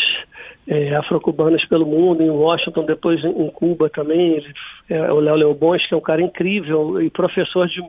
é, 0.67 0.93
afro-cubanas 0.95 1.65
pelo 1.65 1.86
mundo, 1.86 2.21
em 2.21 2.30
Washington, 2.30 2.86
depois 2.86 3.24
em, 3.24 3.50
Cuba 3.50 3.89
também. 3.89 4.45
É, 4.89 5.12
o 5.12 5.19
Léo 5.19 5.36
Leobons, 5.36 5.88
que 5.88 5.93
é 5.93 5.98
um 5.98 6.02
cara 6.02 6.21
incrível 6.21 7.02
e 7.02 7.10
professor 7.10 7.67
de 7.67 7.82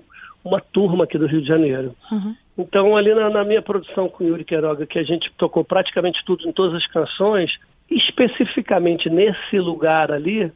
uma 0.44 0.61
turma 0.61 1.04
aqui 1.04 1.18
do 1.18 1.26
Rio 1.26 1.42
de 1.42 1.48
Janeiro. 1.48 1.94
Uhum. 2.12 2.35
Então, 2.56 2.96
ali 2.96 3.12
na, 3.12 3.28
na, 3.28 3.44
minha 3.44 3.61
produção 3.61 4.09
com 4.09 4.24
Yuri 4.24 4.44
Queiroga, 4.44 4.87
que 4.87 4.98
a 4.98 5.02
gente 5.02 5.30
tocou 5.37 5.64
praticamente 5.64 6.22
tudo 6.24 6.48
em 6.48 6.52
todas 6.52 6.74
as 6.74 6.87
canções, 6.87 7.50
especificamente 7.90 9.11
nesse 9.11 9.59
lugar 9.59 10.12
ali, 10.12 10.50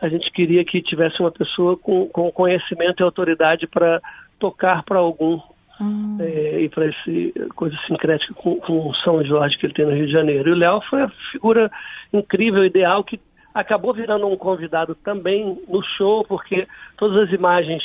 a 0.00 0.08
gente 0.08 0.30
queria 0.30 0.64
que 0.64 0.82
tivesse 0.82 1.18
uma 1.20 1.30
pessoa 1.30 1.76
com, 1.76 2.06
com 2.08 2.30
conhecimento 2.30 3.00
e 3.00 3.04
autoridade 3.04 3.66
para 3.66 4.00
tocar 4.38 4.82
para 4.82 4.98
algum 4.98 5.40
hum. 5.80 6.18
é, 6.20 6.60
e 6.60 6.68
para 6.68 6.86
esse 6.86 7.32
coisa 7.54 7.76
sincrética 7.86 8.34
com, 8.34 8.56
com 8.56 8.94
São 8.94 9.24
Jorge 9.24 9.56
que 9.58 9.66
ele 9.66 9.74
tem 9.74 9.86
no 9.86 9.92
Rio 9.92 10.06
de 10.06 10.12
Janeiro. 10.12 10.48
E 10.48 10.52
o 10.52 10.56
Léo 10.56 10.80
foi 10.88 11.02
a 11.02 11.10
figura 11.32 11.70
incrível, 12.12 12.64
ideal, 12.64 13.02
que 13.02 13.20
acabou 13.54 13.94
virando 13.94 14.26
um 14.26 14.36
convidado 14.36 14.94
também 14.94 15.60
no 15.68 15.82
show, 15.96 16.24
porque 16.24 16.66
todas 16.96 17.28
as 17.28 17.32
imagens 17.32 17.82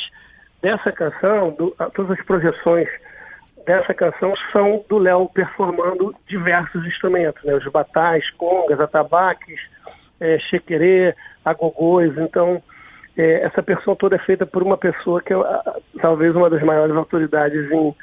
dessa 0.62 0.92
canção, 0.92 1.50
do, 1.52 1.74
todas 1.94 2.18
as 2.18 2.24
projeções 2.24 2.88
dessa 3.66 3.92
canção 3.92 4.32
são 4.52 4.84
do 4.88 4.98
Léo 4.98 5.28
performando 5.28 6.14
diversos 6.28 6.86
instrumentos, 6.86 7.42
né? 7.44 7.54
Os 7.54 7.66
batais, 7.66 8.28
congas, 8.32 8.78
atabaques, 8.78 9.60
é, 10.20 10.38
chequerê, 10.38 11.14
agogôs. 11.44 12.16
Então, 12.16 12.62
é, 13.16 13.44
essa 13.44 13.62
pessoa 13.62 13.96
toda 13.96 14.16
é 14.16 14.18
feita 14.18 14.44
por 14.46 14.62
uma 14.62 14.76
pessoa 14.76 15.22
que 15.22 15.32
é 15.32 15.36
talvez 16.00 16.34
uma 16.34 16.50
das 16.50 16.62
maiores 16.62 16.94
autoridades 16.94 17.70
em, 17.70 17.94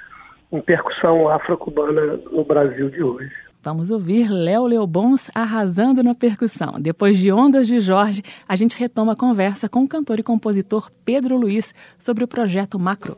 em 0.52 0.62
percussão 0.62 1.30
afro-cubana 1.30 2.19
no 2.32 2.43
Brasil 2.43 2.89
de 2.89 3.04
hoje. 3.04 3.32
Vamos 3.62 3.91
ouvir 3.91 4.30
Léo 4.30 4.65
Leobons 4.65 5.32
arrasando 5.34 6.04
na 6.04 6.13
percussão. 6.13 6.73
Depois 6.78 7.17
de 7.17 7.32
Ondas 7.32 7.65
de 7.65 7.80
Jorge, 7.80 8.21
a 8.45 8.58
gente 8.58 8.78
retoma 8.78 9.13
a 9.13 9.15
conversa 9.15 9.69
com 9.69 9.84
o 9.84 9.88
cantor 9.88 10.19
e 10.19 10.23
compositor 10.23 10.91
Pedro 11.06 11.38
Luiz 11.38 11.73
sobre 11.97 12.26
o 12.26 12.28
projeto 12.28 12.78
Macro. 12.78 13.15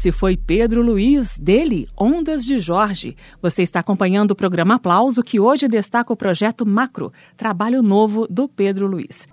Esse 0.00 0.12
foi 0.12 0.34
Pedro 0.34 0.80
Luiz, 0.80 1.36
dele, 1.38 1.86
Ondas 1.94 2.42
de 2.42 2.58
Jorge. 2.58 3.14
Você 3.42 3.62
está 3.62 3.80
acompanhando 3.80 4.30
o 4.30 4.34
programa 4.34 4.76
Aplauso, 4.76 5.22
que 5.22 5.38
hoje 5.38 5.68
destaca 5.68 6.10
o 6.10 6.16
projeto 6.16 6.64
Macro, 6.64 7.12
trabalho 7.36 7.82
novo 7.82 8.26
do 8.26 8.48
Pedro 8.48 8.86
Luiz. 8.86 9.28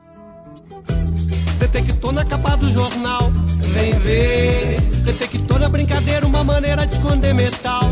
Detectou 1.57 2.11
na 2.11 2.25
capa 2.25 2.57
do 2.57 2.69
jornal, 2.69 3.31
vem 3.71 3.93
ver. 3.93 4.81
Detectou 5.05 5.57
na 5.57 5.69
brincadeira 5.69 6.27
uma 6.27 6.43
maneira 6.43 6.85
de 6.85 6.95
esconder 6.95 7.33
metal. 7.33 7.83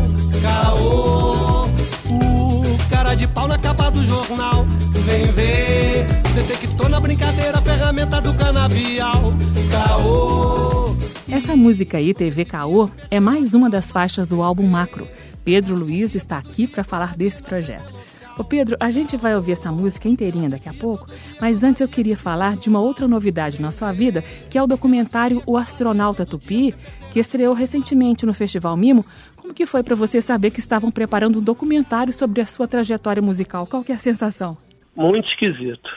Caô, 0.42 1.62
o 2.10 2.90
cara 2.90 3.14
de 3.14 3.26
pau 3.26 3.48
na 3.48 3.56
capa 3.56 3.90
do 3.90 4.04
jornal, 4.04 4.66
vem 5.06 5.32
ver. 5.32 6.06
Detectou 6.34 6.90
na 6.90 7.00
brincadeira 7.00 7.58
ferramenta 7.62 8.20
do 8.20 8.34
canavial. 8.34 9.32
Caô. 9.70 10.85
Essa 11.28 11.56
música 11.56 11.98
aí, 11.98 12.14
TV 12.14 12.44
Caô, 12.44 12.88
é 13.10 13.18
mais 13.18 13.52
uma 13.52 13.68
das 13.68 13.90
faixas 13.90 14.28
do 14.28 14.42
álbum 14.42 14.64
Macro. 14.64 15.08
Pedro 15.44 15.74
Luiz 15.74 16.14
está 16.14 16.38
aqui 16.38 16.68
para 16.68 16.84
falar 16.84 17.16
desse 17.16 17.42
projeto. 17.42 17.92
Ô 18.38 18.44
Pedro, 18.44 18.76
a 18.78 18.92
gente 18.92 19.16
vai 19.16 19.34
ouvir 19.34 19.52
essa 19.52 19.72
música 19.72 20.08
inteirinha 20.08 20.48
daqui 20.48 20.68
a 20.68 20.72
pouco, 20.72 21.08
mas 21.40 21.64
antes 21.64 21.80
eu 21.80 21.88
queria 21.88 22.16
falar 22.16 22.54
de 22.54 22.68
uma 22.68 22.80
outra 22.80 23.08
novidade 23.08 23.60
na 23.60 23.72
sua 23.72 23.90
vida, 23.90 24.22
que 24.48 24.56
é 24.56 24.62
o 24.62 24.68
documentário 24.68 25.42
O 25.46 25.56
Astronauta 25.56 26.24
Tupi, 26.24 26.72
que 27.10 27.18
estreou 27.18 27.54
recentemente 27.54 28.24
no 28.24 28.32
Festival 28.32 28.76
Mimo. 28.76 29.04
Como 29.34 29.52
que 29.52 29.66
foi 29.66 29.82
para 29.82 29.96
você 29.96 30.20
saber 30.20 30.52
que 30.52 30.60
estavam 30.60 30.92
preparando 30.92 31.40
um 31.40 31.42
documentário 31.42 32.12
sobre 32.12 32.40
a 32.40 32.46
sua 32.46 32.68
trajetória 32.68 33.22
musical? 33.22 33.66
Qual 33.66 33.82
que 33.82 33.90
é 33.90 33.96
a 33.96 33.98
sensação? 33.98 34.56
Muito 34.96 35.28
esquisito, 35.28 35.90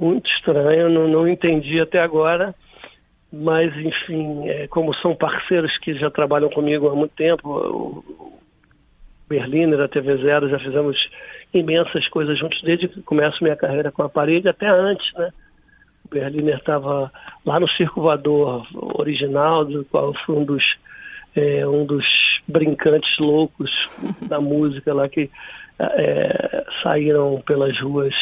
muito 0.00 0.28
estranho, 0.30 0.88
não, 0.88 1.06
não 1.06 1.28
entendi 1.28 1.78
até 1.78 2.00
agora, 2.00 2.54
mas 3.42 3.74
enfim, 3.76 4.48
é, 4.48 4.66
como 4.68 4.94
são 4.96 5.14
parceiros 5.14 5.76
que 5.78 5.94
já 5.94 6.10
trabalham 6.10 6.50
comigo 6.50 6.88
há 6.88 6.94
muito 6.94 7.14
tempo, 7.14 7.48
o 7.48 8.38
Berliner, 9.28 9.80
a 9.80 9.88
TV 9.88 10.16
Zero, 10.18 10.48
já 10.48 10.58
fizemos 10.58 10.96
imensas 11.52 12.06
coisas 12.08 12.38
juntos 12.38 12.60
desde 12.62 12.88
que 12.88 13.02
começo 13.02 13.42
minha 13.42 13.56
carreira 13.56 13.90
com 13.90 14.02
a 14.02 14.08
parede, 14.08 14.48
até 14.48 14.68
antes, 14.68 15.12
né? 15.14 15.30
O 16.04 16.08
Berliner 16.08 16.56
estava 16.56 17.10
lá 17.44 17.58
no 17.58 17.68
Circo 17.70 18.00
Voador 18.00 18.66
original, 18.98 19.64
do 19.64 19.84
qual 19.86 20.14
foi 20.24 20.36
um 20.36 20.44
dos, 20.44 20.64
é, 21.34 21.66
um 21.66 21.84
dos 21.84 22.04
brincantes 22.46 23.18
loucos 23.18 23.70
da 24.28 24.40
música 24.40 24.94
lá 24.94 25.08
que 25.08 25.28
é, 25.78 26.64
saíram 26.82 27.42
pelas 27.44 27.78
ruas 27.80 28.14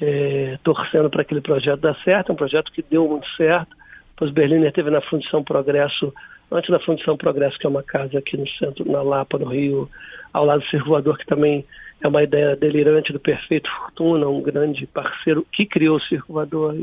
é, 0.00 0.58
torcendo 0.62 1.08
para 1.08 1.22
aquele 1.22 1.40
projeto 1.40 1.80
dar 1.80 1.96
certo, 2.04 2.32
um 2.32 2.36
projeto 2.36 2.72
que 2.72 2.82
deu 2.82 3.08
muito 3.08 3.28
certo. 3.36 3.74
Depois 4.22 4.34
Berliner 4.34 4.72
teve 4.72 4.88
na 4.88 5.00
Fundição 5.00 5.42
Progresso, 5.42 6.14
antes 6.52 6.70
da 6.70 6.78
Fundição 6.78 7.16
Progresso, 7.16 7.58
que 7.58 7.66
é 7.66 7.68
uma 7.68 7.82
casa 7.82 8.18
aqui 8.18 8.36
no 8.36 8.48
centro, 8.50 8.88
na 8.88 9.02
Lapa, 9.02 9.36
no 9.36 9.46
Rio, 9.46 9.90
ao 10.32 10.44
lado 10.44 10.60
do 10.60 10.66
Circo 10.68 10.90
Voador, 10.90 11.18
que 11.18 11.26
também 11.26 11.64
é 12.00 12.06
uma 12.06 12.22
ideia 12.22 12.54
delirante 12.54 13.12
do 13.12 13.18
Perfeito 13.18 13.68
Fortuna, 13.68 14.28
um 14.28 14.40
grande 14.40 14.86
parceiro 14.86 15.44
que 15.52 15.66
criou 15.66 15.96
o 15.96 16.00
Circo 16.02 16.34
Voador 16.34 16.76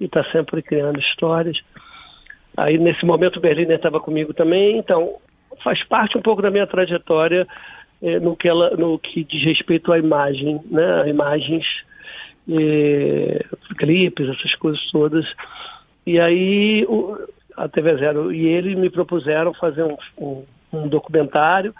e 0.00 0.04
está 0.04 0.24
sempre 0.32 0.62
criando 0.62 0.98
histórias. 0.98 1.60
Aí, 2.56 2.78
nesse 2.78 3.04
momento, 3.04 3.36
o 3.36 3.42
Berliner 3.42 3.76
estava 3.76 4.00
comigo 4.00 4.32
também, 4.32 4.78
então 4.78 5.16
faz 5.62 5.84
parte 5.88 6.16
um 6.16 6.22
pouco 6.22 6.40
da 6.40 6.50
minha 6.50 6.66
trajetória 6.66 7.46
eh, 8.00 8.18
no, 8.18 8.34
que 8.34 8.48
ela, 8.48 8.70
no 8.78 8.98
que 8.98 9.24
diz 9.24 9.44
respeito 9.44 9.92
à 9.92 9.98
imagem, 9.98 10.58
né? 10.70 11.06
Imagens, 11.06 11.66
eh, 12.48 13.44
clipes, 13.76 14.26
essas 14.26 14.54
coisas 14.54 14.80
todas. 14.90 15.26
E 16.08 16.18
aí, 16.18 16.86
o, 16.88 17.18
a 17.54 17.68
TV 17.68 17.98
Zero 17.98 18.32
e 18.32 18.46
ele 18.46 18.74
me 18.74 18.88
propuseram 18.88 19.52
fazer 19.52 19.82
um, 19.82 19.94
um, 20.16 20.42
um 20.72 20.88
documentário 20.88 21.74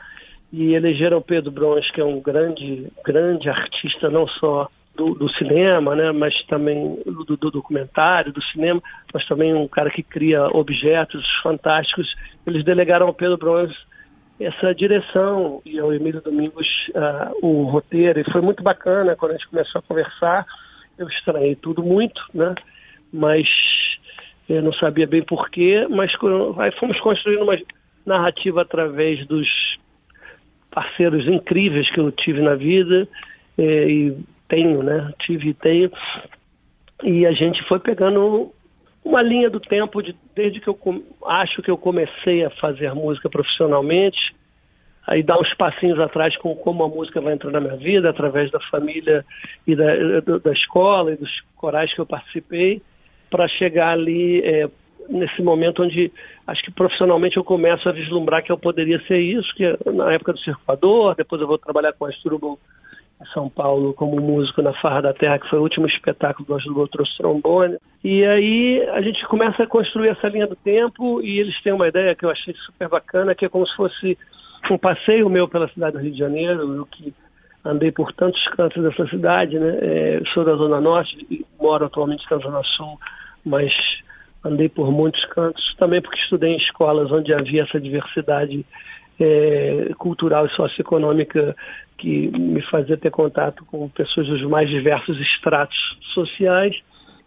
e 0.53 0.75
elegeram 0.75 1.23
Pedro 1.23 1.51
Brons, 1.51 1.91
que 1.93 2.01
é 2.03 2.05
um 2.05 2.21
grande, 2.21 2.93
grande 3.03 3.49
artista, 3.49 4.11
não 4.11 4.29
só 4.29 4.69
do, 4.95 5.15
do 5.15 5.31
cinema, 5.31 5.97
né, 5.97 6.13
mas 6.13 6.35
também 6.45 7.03
do, 7.07 7.25
do, 7.39 7.51
documentário, 7.51 8.31
do 8.31 8.43
cinema, 8.53 8.83
mas 9.15 9.27
também 9.27 9.55
um 9.55 9.67
cara 9.67 9.89
que 9.89 10.03
cria 10.03 10.47
objetos 10.49 11.25
fantásticos. 11.43 12.15
Eles 12.47 12.63
delegaram 12.67 13.07
ao 13.07 13.15
Pedro 13.15 13.39
Brons 13.39 13.75
essa 14.39 14.75
direção 14.75 15.63
e 15.65 15.79
ao 15.79 15.91
Emílio 15.91 16.21
Domingos 16.21 16.67
uh, 16.91 17.47
o 17.47 17.63
roteiro. 17.63 18.21
E 18.21 18.31
foi 18.31 18.43
muito 18.43 18.63
bacana 18.63 19.17
quando 19.17 19.31
a 19.33 19.35
gente 19.39 19.49
começou 19.49 19.79
a 19.79 19.83
conversar. 19.83 20.45
Eu 20.99 21.09
estranhei 21.09 21.57
tudo 21.57 21.83
muito, 21.83 22.21
né? 22.35 22.55
Mas 23.11 23.49
eu 24.49 24.63
não 24.63 24.73
sabia 24.73 25.07
bem 25.07 25.23
porquê, 25.23 25.87
mas 25.91 26.11
aí 26.59 26.73
fomos 26.79 26.99
construindo 27.01 27.43
uma 27.43 27.59
narrativa 28.07 28.63
através 28.63 29.27
dos 29.27 29.47
parceiros 30.71 31.27
incríveis 31.27 31.91
que 31.91 32.01
eu 32.01 32.11
tive 32.13 32.41
na 32.41 32.55
vida 32.55 33.07
é, 33.59 33.89
e 33.89 34.17
tenho, 34.49 34.83
né? 34.83 35.13
Tive 35.21 35.51
e 35.51 35.55
tenho. 35.55 35.91
E 37.03 37.27
a 37.27 37.33
gente 37.33 37.63
foi 37.65 37.79
pegando 37.79 38.53
uma 39.05 39.23
linha 39.23 39.51
do 39.51 39.61
tempo 39.61 40.03
de, 40.03 40.15
desde 40.35 40.61
que 40.61 40.69
eu 40.69 40.79
acho 41.27 41.63
que 41.63 41.71
eu 41.71 41.79
comecei 41.79 42.45
a 42.45 42.51
fazer 42.51 42.95
música 42.95 43.29
profissionalmente, 43.29 44.19
aí 45.07 45.23
dar 45.23 45.39
uns 45.39 45.53
passinhos 45.55 45.99
atrás 45.99 46.37
com 46.39 46.55
como 46.57 46.85
a 46.85 46.89
música 46.89 47.21
vai 47.21 47.35
entrar 47.35 47.51
na 47.51 47.61
minha 47.61 47.77
vida, 47.77 48.11
através 48.11 48.51
da 48.51 48.61
família 48.71 49.25
e 49.67 49.75
da, 49.75 49.87
da 50.43 50.53
escola 50.53 51.13
e 51.13 51.17
dos 51.17 51.31
corais 51.57 51.93
que 51.95 52.01
eu 52.01 52.07
participei, 52.07 52.83
para 53.31 53.49
chegar 53.49 53.91
ali 53.91 54.41
é, 54.41 54.69
nesse 55.09 55.43
momento 55.43 55.83
onde 55.83 56.13
acho 56.47 56.63
que 56.63 56.71
profissionalmente 56.71 57.37
eu 57.37 57.45
começo 57.45 57.89
a 57.89 57.93
vislumbrar 57.93 58.43
que 58.43 58.53
eu 58.53 58.59
poderia 58.59 59.01
ser 59.07 59.19
isso, 59.19 59.53
que 59.55 59.65
é 59.65 59.77
na 59.93 60.13
época 60.13 60.33
do 60.33 60.39
circulador, 60.41 61.15
depois 61.15 61.41
eu 61.41 61.47
vou 61.47 61.59
trabalhar 61.59 61.93
com 61.93 62.05
a 62.05 62.09
Asturubal 62.09 62.59
em 63.21 63.27
São 63.33 63.49
Paulo 63.49 63.93
como 63.95 64.21
músico 64.21 64.63
na 64.63 64.73
Farra 64.75 65.03
da 65.03 65.13
Terra, 65.13 65.39
que 65.39 65.49
foi 65.49 65.59
o 65.59 65.63
último 65.63 65.87
espetáculo 65.87 66.47
do 66.47 66.55
Asturubal 66.55 66.89
trouxe 66.89 67.17
trombone. 67.17 67.77
E 68.05 68.25
aí 68.25 68.89
a 68.91 69.01
gente 69.01 69.27
começa 69.27 69.63
a 69.63 69.67
construir 69.67 70.11
essa 70.11 70.29
linha 70.29 70.47
do 70.47 70.57
tempo 70.57 71.21
e 71.23 71.41
eles 71.41 71.61
têm 71.63 71.73
uma 71.73 71.89
ideia 71.89 72.15
que 72.15 72.25
eu 72.25 72.31
achei 72.31 72.55
super 72.67 72.89
bacana, 72.89 73.35
que 73.35 73.45
é 73.45 73.49
como 73.49 73.67
se 73.67 73.75
fosse 73.75 74.17
um 74.71 74.79
passeio 74.79 75.29
meu 75.29 75.49
pela 75.49 75.69
cidade 75.69 75.97
do 75.97 76.03
Rio 76.03 76.13
de 76.13 76.19
Janeiro, 76.19 76.75
eu 76.75 76.87
que 76.87 77.13
andei 77.65 77.91
por 77.91 78.13
tantos 78.13 78.43
cantos 78.49 78.83
dessa 78.83 79.07
cidade, 79.09 79.59
né? 79.59 79.79
É, 79.81 80.23
sou 80.33 80.45
da 80.45 80.55
Zona 80.55 80.81
Norte 80.81 81.17
e 81.31 81.45
moro 81.61 81.87
atualmente 81.87 82.25
na 82.31 82.39
Zona 82.39 82.63
Sul, 82.63 82.99
mas 83.45 83.73
andei 84.45 84.69
por 84.69 84.91
muitos 84.91 85.25
cantos, 85.27 85.75
também 85.77 86.01
porque 86.01 86.19
estudei 86.21 86.55
em 86.55 86.59
escolas 86.59 87.11
onde 87.11 87.35
havia 87.35 87.63
essa 87.65 87.81
diversidade 87.81 88.65
é, 89.21 89.91
cultural 89.99 90.47
e 90.47 90.51
socioeconômica 90.51 91.57
que 91.99 92.29
me 92.29 92.63
fazia 92.63 92.97
ter 92.97 93.11
contato 93.11 93.65
com 93.65 93.89
pessoas 93.89 94.29
dos 94.29 94.43
mais 94.43 94.69
diversos 94.69 95.21
estratos 95.21 95.77
sociais. 96.15 96.75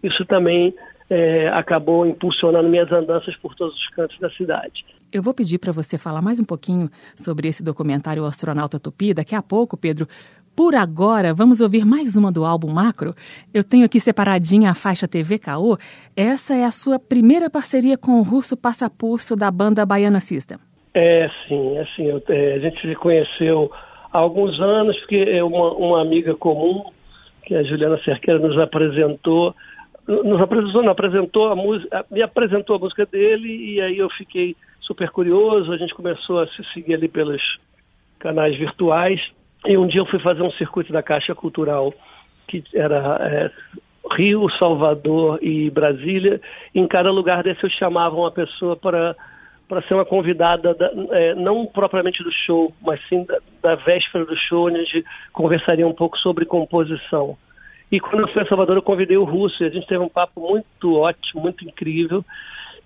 Isso 0.01 0.25
também 0.25 0.73
é, 1.11 1.49
acabou 1.49 2.07
impulsionando 2.07 2.69
minhas 2.69 2.89
andanças 2.89 3.35
por 3.35 3.53
todos 3.53 3.75
os 3.75 3.87
cantos 3.89 4.17
da 4.17 4.29
cidade. 4.31 4.85
Eu 5.11 5.21
vou 5.21 5.33
pedir 5.33 5.59
para 5.59 5.73
você 5.73 5.97
falar 5.97 6.21
mais 6.21 6.39
um 6.39 6.45
pouquinho 6.45 6.89
sobre 7.17 7.49
esse 7.49 7.61
documentário 7.61 8.23
O 8.23 8.25
Astronauta 8.25 8.79
Tupi 8.79 9.13
daqui 9.13 9.35
a 9.35 9.41
pouco, 9.41 9.75
Pedro, 9.75 10.07
por 10.55 10.73
agora, 10.73 11.33
vamos 11.33 11.59
ouvir 11.59 11.85
mais 11.85 12.15
uma 12.15 12.31
do 12.31 12.45
álbum 12.45 12.71
Macro. 12.71 13.13
Eu 13.53 13.61
tenho 13.61 13.85
aqui 13.85 13.99
separadinha 13.99 14.71
a 14.71 14.73
faixa 14.73 15.05
TV 15.05 15.37
Caô. 15.37 15.77
Essa 16.15 16.55
é 16.55 16.63
a 16.63 16.71
sua 16.71 16.97
primeira 16.97 17.49
parceria 17.49 17.97
com 17.97 18.19
o 18.19 18.23
Russo 18.23 18.55
Passapulso 18.55 19.35
da 19.35 19.51
banda 19.51 19.85
Baiana 19.85 20.21
System. 20.21 20.57
É, 20.93 21.29
sim, 21.47 21.77
é 21.77 21.85
sim. 21.95 22.05
Eu, 22.05 22.23
é, 22.29 22.53
a 22.55 22.59
gente 22.59 22.81
se 22.81 22.95
conheceu 22.95 23.69
há 24.13 24.17
alguns 24.17 24.59
anos, 24.61 24.97
porque 24.99 25.25
é 25.27 25.43
uma, 25.43 25.73
uma 25.73 26.01
amiga 26.01 26.35
comum, 26.35 26.83
que 27.45 27.55
a 27.55 27.63
Juliana 27.63 27.99
Cerqueira 28.03 28.39
nos 28.39 28.57
apresentou, 28.59 29.53
nos 30.07 30.41
apresentou, 30.41 30.89
apresentou 30.89 31.47
a 31.51 31.55
música, 31.55 32.05
me 32.09 32.21
apresentou 32.21 32.75
a 32.75 32.79
música 32.79 33.05
dele, 33.05 33.73
e 33.73 33.81
aí 33.81 33.97
eu 33.97 34.09
fiquei 34.09 34.55
super 34.81 35.09
curioso, 35.09 35.71
a 35.71 35.77
gente 35.77 35.93
começou 35.93 36.39
a 36.39 36.47
se 36.47 36.63
seguir 36.73 36.95
ali 36.95 37.07
pelos 37.07 37.41
canais 38.19 38.55
virtuais, 38.57 39.21
e 39.65 39.77
um 39.77 39.87
dia 39.87 40.01
eu 40.01 40.05
fui 40.05 40.19
fazer 40.19 40.41
um 40.41 40.51
circuito 40.51 40.91
da 40.91 41.03
Caixa 41.03 41.35
Cultural, 41.35 41.93
que 42.47 42.63
era 42.73 43.17
é, 43.21 43.51
Rio, 44.15 44.49
Salvador 44.57 45.39
e 45.41 45.69
Brasília. 45.69 46.41
Em 46.73 46.87
cada 46.87 47.11
lugar 47.11 47.43
desse 47.43 47.63
eu 47.63 47.69
chamava 47.69 48.15
uma 48.15 48.31
pessoa 48.31 48.75
para 48.75 49.15
para 49.67 49.81
ser 49.83 49.93
uma 49.93 50.03
convidada, 50.03 50.73
da, 50.73 50.91
é, 51.11 51.33
não 51.33 51.65
propriamente 51.65 52.21
do 52.21 52.31
show, 52.45 52.73
mas 52.81 52.99
sim 53.07 53.23
da, 53.23 53.37
da, 53.61 53.75
véspera 53.75 54.25
do 54.25 54.35
show, 54.35 54.67
onde 54.67 54.75
a 54.75 54.83
gente 54.83 55.05
conversaria 55.31 55.87
um 55.87 55.93
pouco 55.93 56.17
sobre 56.17 56.43
composição. 56.43 57.37
E 57.91 57.99
quando 57.99 58.21
eu 58.21 58.27
fui 58.29 58.41
a 58.41 58.45
Salvador, 58.45 58.77
eu 58.77 58.81
convidei 58.81 59.17
o 59.17 59.25
Russo, 59.25 59.61
e 59.61 59.67
a 59.67 59.69
gente 59.69 59.85
teve 59.85 60.01
um 60.01 60.09
papo 60.09 60.39
muito 60.39 60.95
ótimo, 60.95 61.41
muito 61.41 61.65
incrível, 61.65 62.23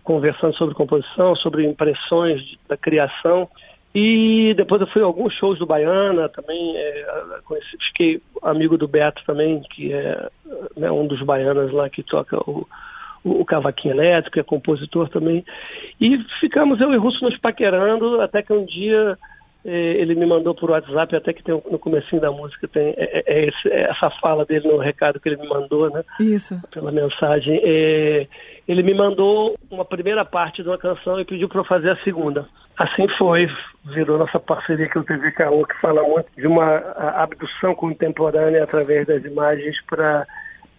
conversando 0.04 0.56
sobre 0.56 0.74
composição, 0.74 1.36
sobre 1.36 1.66
impressões 1.66 2.42
da 2.68 2.76
criação. 2.76 3.48
E 3.94 4.54
depois 4.58 4.82
eu 4.82 4.88
fui 4.88 5.02
a 5.02 5.06
alguns 5.06 5.34
shows 5.36 5.60
do 5.60 5.66
Baiana 5.66 6.28
também, 6.28 6.76
é, 6.76 7.06
conheci, 7.46 7.78
fiquei 7.88 8.22
amigo 8.44 8.78
do 8.78 8.88
Beto 8.88 9.22
também, 9.26 9.62
que 9.74 9.94
é 9.94 10.28
né, 10.76 10.92
um 10.92 11.08
dos 11.08 11.22
baianas 11.22 11.72
lá 11.72 11.90
que 11.90 12.04
toca 12.04 12.38
o, 12.50 12.68
o, 13.24 13.42
o 13.42 13.46
cavaquinho 13.46 13.94
elétrico, 13.94 14.40
é 14.40 14.44
compositor 14.44 15.08
também. 15.08 15.46
E 16.02 16.18
ficamos 16.42 16.82
eu 16.82 16.92
e 16.94 16.98
Russo 16.98 17.24
nos 17.24 17.38
paquerando 17.38 18.20
até 18.20 18.42
que 18.42 18.52
um 18.52 18.66
dia 18.66 19.18
ele 19.68 20.14
me 20.16 20.26
mandou 20.26 20.54
por 20.54 20.70
WhatsApp, 20.70 21.16
até 21.16 21.34
que 21.34 21.44
tem 21.44 21.56
no 21.72 21.80
comecinho 21.80 22.22
da 22.22 22.32
música 22.32 22.68
tem 22.68 22.94
é, 22.96 22.96
é, 22.98 23.24
é 23.26 23.46
esse, 23.48 23.70
é 23.70 23.90
essa 23.90 24.10
fala 24.22 24.46
dele 24.46 24.68
no 24.68 24.78
recado 24.78 25.20
que 25.20 25.28
ele 25.28 25.42
me 25.42 25.48
mandou, 25.48 25.90
né? 25.90 26.04
Isso. 26.20 26.62
Pela 26.72 26.92
mensagem. 26.92 27.60
Ele 28.68 28.84
me 28.84 28.94
mandou 28.94 29.56
uma 29.70 29.86
primeira 29.86 30.24
parte 30.24 30.62
de 30.62 30.70
uma 30.70 30.78
canção 30.78 31.20
e 31.20 31.26
pediu 31.26 31.50
para 31.50 31.62
eu 31.62 31.66
fazer 31.66 31.90
a 31.90 32.04
segunda. 32.04 32.48
Assim 32.78 33.08
foi, 33.18 33.48
virou 33.86 34.18
nossa 34.18 34.40
parceria 34.40 34.90
que 34.90 35.00
o 35.00 35.04
TV 35.04 35.32
Caô, 35.32 35.66
que 35.66 35.80
fala 35.80 36.04
muito 36.04 36.28
de 36.36 36.46
uma 36.46 36.78
abdução 37.16 37.74
contemporânea 37.74 38.64
através 38.64 39.08
das 39.08 39.24
imagens 39.24 39.76
para 39.88 40.28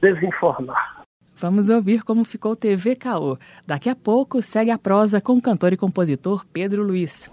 desinformar. 0.00 1.05
Vamos 1.38 1.68
ouvir 1.68 2.02
como 2.02 2.24
ficou 2.24 2.56
TV 2.56 2.96
Caô. 2.96 3.38
Daqui 3.66 3.90
a 3.90 3.94
pouco 3.94 4.40
segue 4.40 4.70
a 4.70 4.78
prosa 4.78 5.20
com 5.20 5.34
o 5.34 5.42
cantor 5.42 5.72
e 5.72 5.76
compositor 5.76 6.46
Pedro 6.52 6.82
Luiz. 6.82 7.30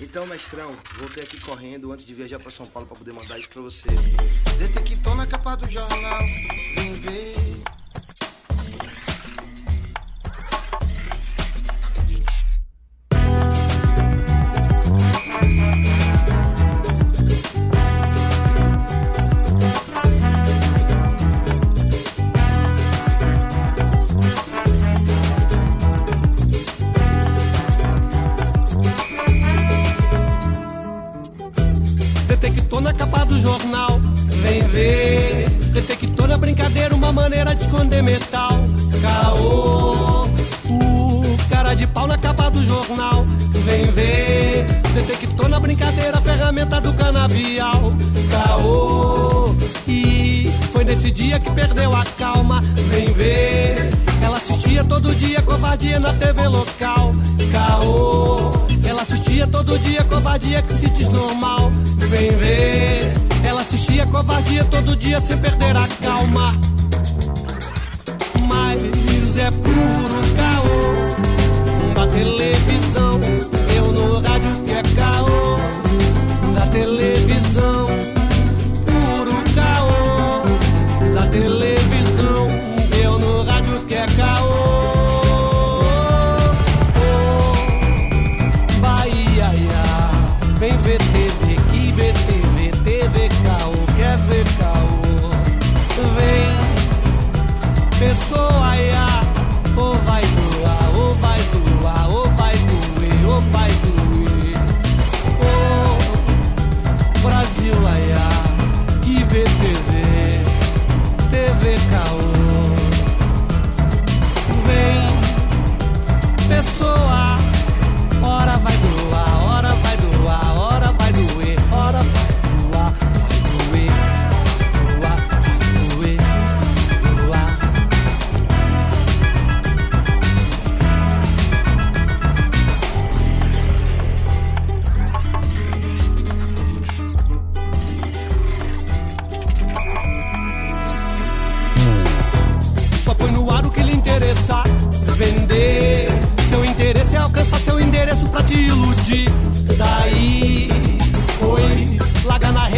Então, 0.00 0.26
mestrão, 0.26 0.70
voltei 0.98 1.24
aqui 1.24 1.38
correndo 1.40 1.92
antes 1.92 2.06
de 2.06 2.14
viajar 2.14 2.38
para 2.38 2.50
São 2.50 2.66
Paulo 2.66 2.88
para 2.88 2.96
poder 2.96 3.12
mandar 3.12 3.38
isso 3.38 3.48
para 3.48 3.62
você. 3.62 3.88
Detectou 4.58 5.14
na 5.14 5.26
capa 5.26 5.56
do 5.56 5.68
jornal, 5.68 6.20
vem 6.76 6.94
ver. 6.94 7.60
Jornal. 33.40 34.00
Vem 34.42 34.62
ver, 34.68 35.48
detector 35.72 36.28
na 36.28 36.36
brincadeira, 36.36 36.94
uma 36.94 37.12
maneira 37.12 37.54
de 37.54 37.62
esconder 37.62 38.02
metal. 38.02 38.52
Caô, 39.02 40.26
o 40.68 41.36
cara 41.48 41.74
de 41.74 41.86
pau 41.86 42.06
na 42.06 42.18
capa 42.18 42.50
do 42.50 42.62
jornal. 42.64 43.24
Vem 43.64 43.86
ver, 43.86 44.66
detector 44.94 45.48
na 45.48 45.58
brincadeira, 45.58 46.20
ferramenta 46.20 46.80
do 46.80 46.92
canavial. 46.94 47.92
Caô, 48.30 49.54
e 49.88 50.50
foi 50.72 50.84
nesse 50.84 51.10
dia 51.10 51.38
que 51.40 51.50
perdeu 51.50 51.94
a 51.94 52.04
calma. 52.18 52.60
Vem 52.90 53.12
ver, 53.12 53.90
ela 54.22 54.36
assistia 54.36 54.84
todo 54.84 55.14
dia 55.16 55.42
covardia 55.42 55.98
na 55.98 56.12
TV 56.14 56.46
local. 56.48 57.12
Caô, 57.52 58.69
ela 59.00 59.06
assistia 59.06 59.46
todo 59.46 59.78
dia 59.78 60.04
covardia 60.04 60.60
que 60.60 60.72
se 60.74 60.90
diz 60.90 61.08
normal. 61.08 61.72
Vem 61.96 62.32
ver. 62.32 63.10
Ela 63.42 63.62
assistia 63.62 64.06
covardia 64.06 64.62
todo 64.64 64.94
dia 64.94 65.18
sem 65.22 65.38
perder 65.38 65.74
a 65.74 65.88
calma. 66.02 66.52
Mas 68.46 69.38
é 69.38 69.50
puro 69.52 70.20
caô 70.36 71.94
da 71.94 72.06
televisão. 72.08 73.20
Eu 73.74 73.90
no 73.90 74.20
rádio 74.20 74.64
que 74.66 74.70
é 74.70 74.82
caô 74.82 75.56
da 76.54 76.66
televisão. 76.66 77.39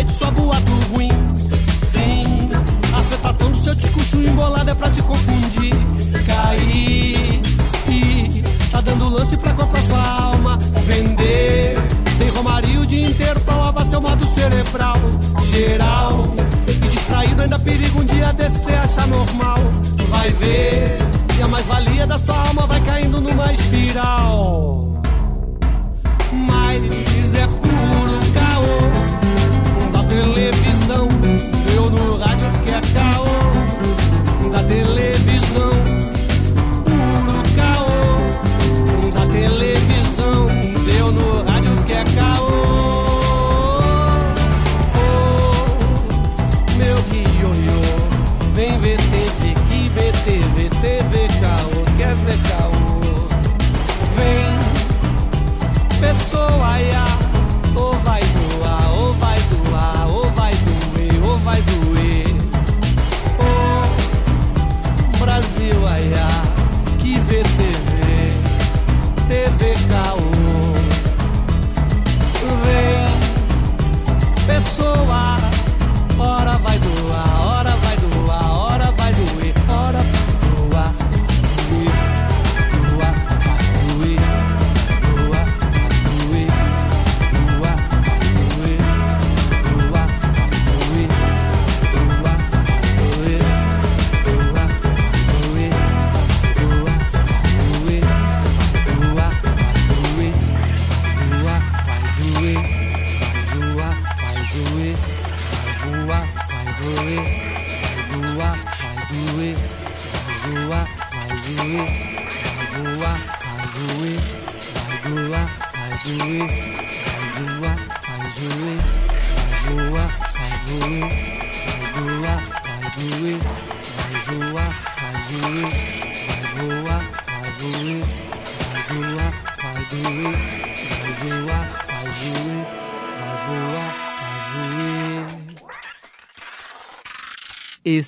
Rede 0.02 0.14
sua 0.14 0.32
boato 0.32 0.72
ruim. 0.92 1.08
Sim. 1.84 2.50
A 2.92 2.98
aceitação 2.98 3.52
do 3.52 3.56
seu 3.56 3.72
discurso 3.72 4.16
embolado 4.16 4.68
é 4.68 4.74
pra 4.74 4.90
te 4.90 5.00
confundir. 5.00 5.72
Cair. 6.26 7.40
E 7.88 8.42
tá 8.72 8.80
dando 8.80 9.08
lance 9.08 9.36
pra 9.36 9.52
comprar 9.52 9.80
sua 9.82 10.04
alma. 10.04 10.58
Vender. 10.86 11.76
Tem 12.18 12.28
romaria 12.30 12.80
o 12.80 12.86
dia 12.86 13.06
inteiro 13.06 13.38
pra 13.42 13.54
lavar 13.54 13.86
seu 13.86 14.00
modo 14.00 14.26
cerebral. 14.26 14.96
Geral. 15.44 16.24
E 16.66 16.72
distraído 16.88 17.42
ainda 17.42 17.58
perigo 17.60 18.00
um 18.00 18.04
dia 18.04 18.32
descer 18.32 18.74
achar 18.78 19.06
normal. 19.06 19.58
Vai 20.08 20.30
ver. 20.30 20.98
E 21.38 21.42
a 21.42 21.46
mais-valia 21.46 22.08
da 22.08 22.18
sua 22.18 22.48
alma 22.48 22.66
vai 22.66 22.80
caindo 22.80 23.20
numa 23.20 23.52
espiral. 23.52 25.00
Mas 26.32 27.11
televisão. 30.12 31.08
Eu 31.74 31.90
no 31.90 32.18
rádio 32.18 32.50
que 32.62 32.70
é 32.70 32.80
caô 32.92 34.50
da 34.50 34.62
televisão. 34.62 35.70
Puro 36.84 37.42
caô 37.56 39.10
da 39.14 39.26
televisão. 39.32 39.61
so 74.72 74.84
I 74.84 75.31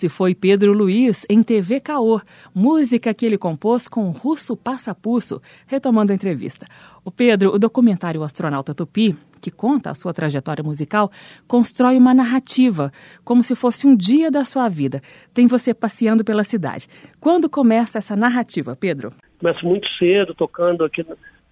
Esse 0.05 0.15
foi 0.15 0.35
Pedro 0.35 0.75
Luiz 0.75 1.25
em 1.31 1.43
TV 1.43 1.81
Caô, 1.81 2.21
música 2.55 3.15
que 3.15 3.25
ele 3.25 3.39
compôs 3.39 3.89
com 3.89 4.07
o 4.07 4.11
russo 4.11 4.55
Passapulso, 4.55 5.41
retomando 5.67 6.13
a 6.13 6.15
entrevista. 6.15 6.67
O 7.03 7.11
Pedro, 7.11 7.55
o 7.55 7.59
documentário 7.59 8.23
Astronauta 8.23 8.75
Tupi, 8.75 9.17
que 9.41 9.51
conta 9.51 9.89
a 9.89 9.95
sua 9.95 10.13
trajetória 10.13 10.63
musical, 10.63 11.11
constrói 11.49 11.97
uma 11.97 12.13
narrativa, 12.13 12.93
como 13.25 13.43
se 13.43 13.57
fosse 13.57 13.87
um 13.87 13.97
dia 13.97 14.31
da 14.31 14.45
sua 14.45 14.69
vida. 14.69 15.01
Tem 15.33 15.47
você 15.47 15.73
passeando 15.73 16.23
pela 16.23 16.45
cidade. 16.45 16.87
Quando 17.19 17.49
começa 17.49 17.97
essa 17.97 18.15
narrativa, 18.15 18.77
Pedro? 18.77 19.09
Começo 19.41 19.65
muito 19.65 19.89
cedo, 19.99 20.35
tocando 20.35 20.85
aqui 20.85 21.03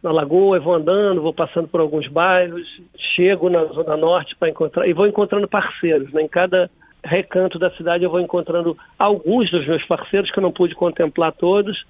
na 0.02 0.12
Lagoa, 0.12 0.60
vou 0.60 0.74
andando, 0.74 1.22
vou 1.22 1.32
passando 1.32 1.68
por 1.68 1.80
alguns 1.80 2.06
bairros, 2.06 2.68
chego 3.16 3.48
na 3.48 3.64
Zona 3.64 3.96
Norte 3.96 4.36
para 4.38 4.50
encontrar, 4.50 4.86
e 4.86 4.92
vou 4.92 5.06
encontrando 5.06 5.48
parceiros, 5.48 6.12
né? 6.12 6.20
Em 6.20 6.28
cada 6.28 6.70
recanto 7.04 7.58
da 7.58 7.70
cidade 7.72 8.04
eu 8.04 8.10
vou 8.10 8.20
encontrando 8.20 8.76
alguns 8.98 9.50
dos 9.50 9.66
meus 9.66 9.84
parceiros, 9.86 10.30
que 10.30 10.38
eu 10.38 10.42
não 10.42 10.52
pude 10.52 10.74
contemplar 10.74 11.32
todos, 11.32 11.84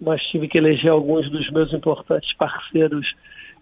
mas 0.00 0.22
tive 0.26 0.48
que 0.48 0.58
eleger 0.58 0.90
alguns 0.90 1.30
dos 1.30 1.50
meus 1.50 1.72
importantes 1.72 2.32
parceiros 2.36 3.06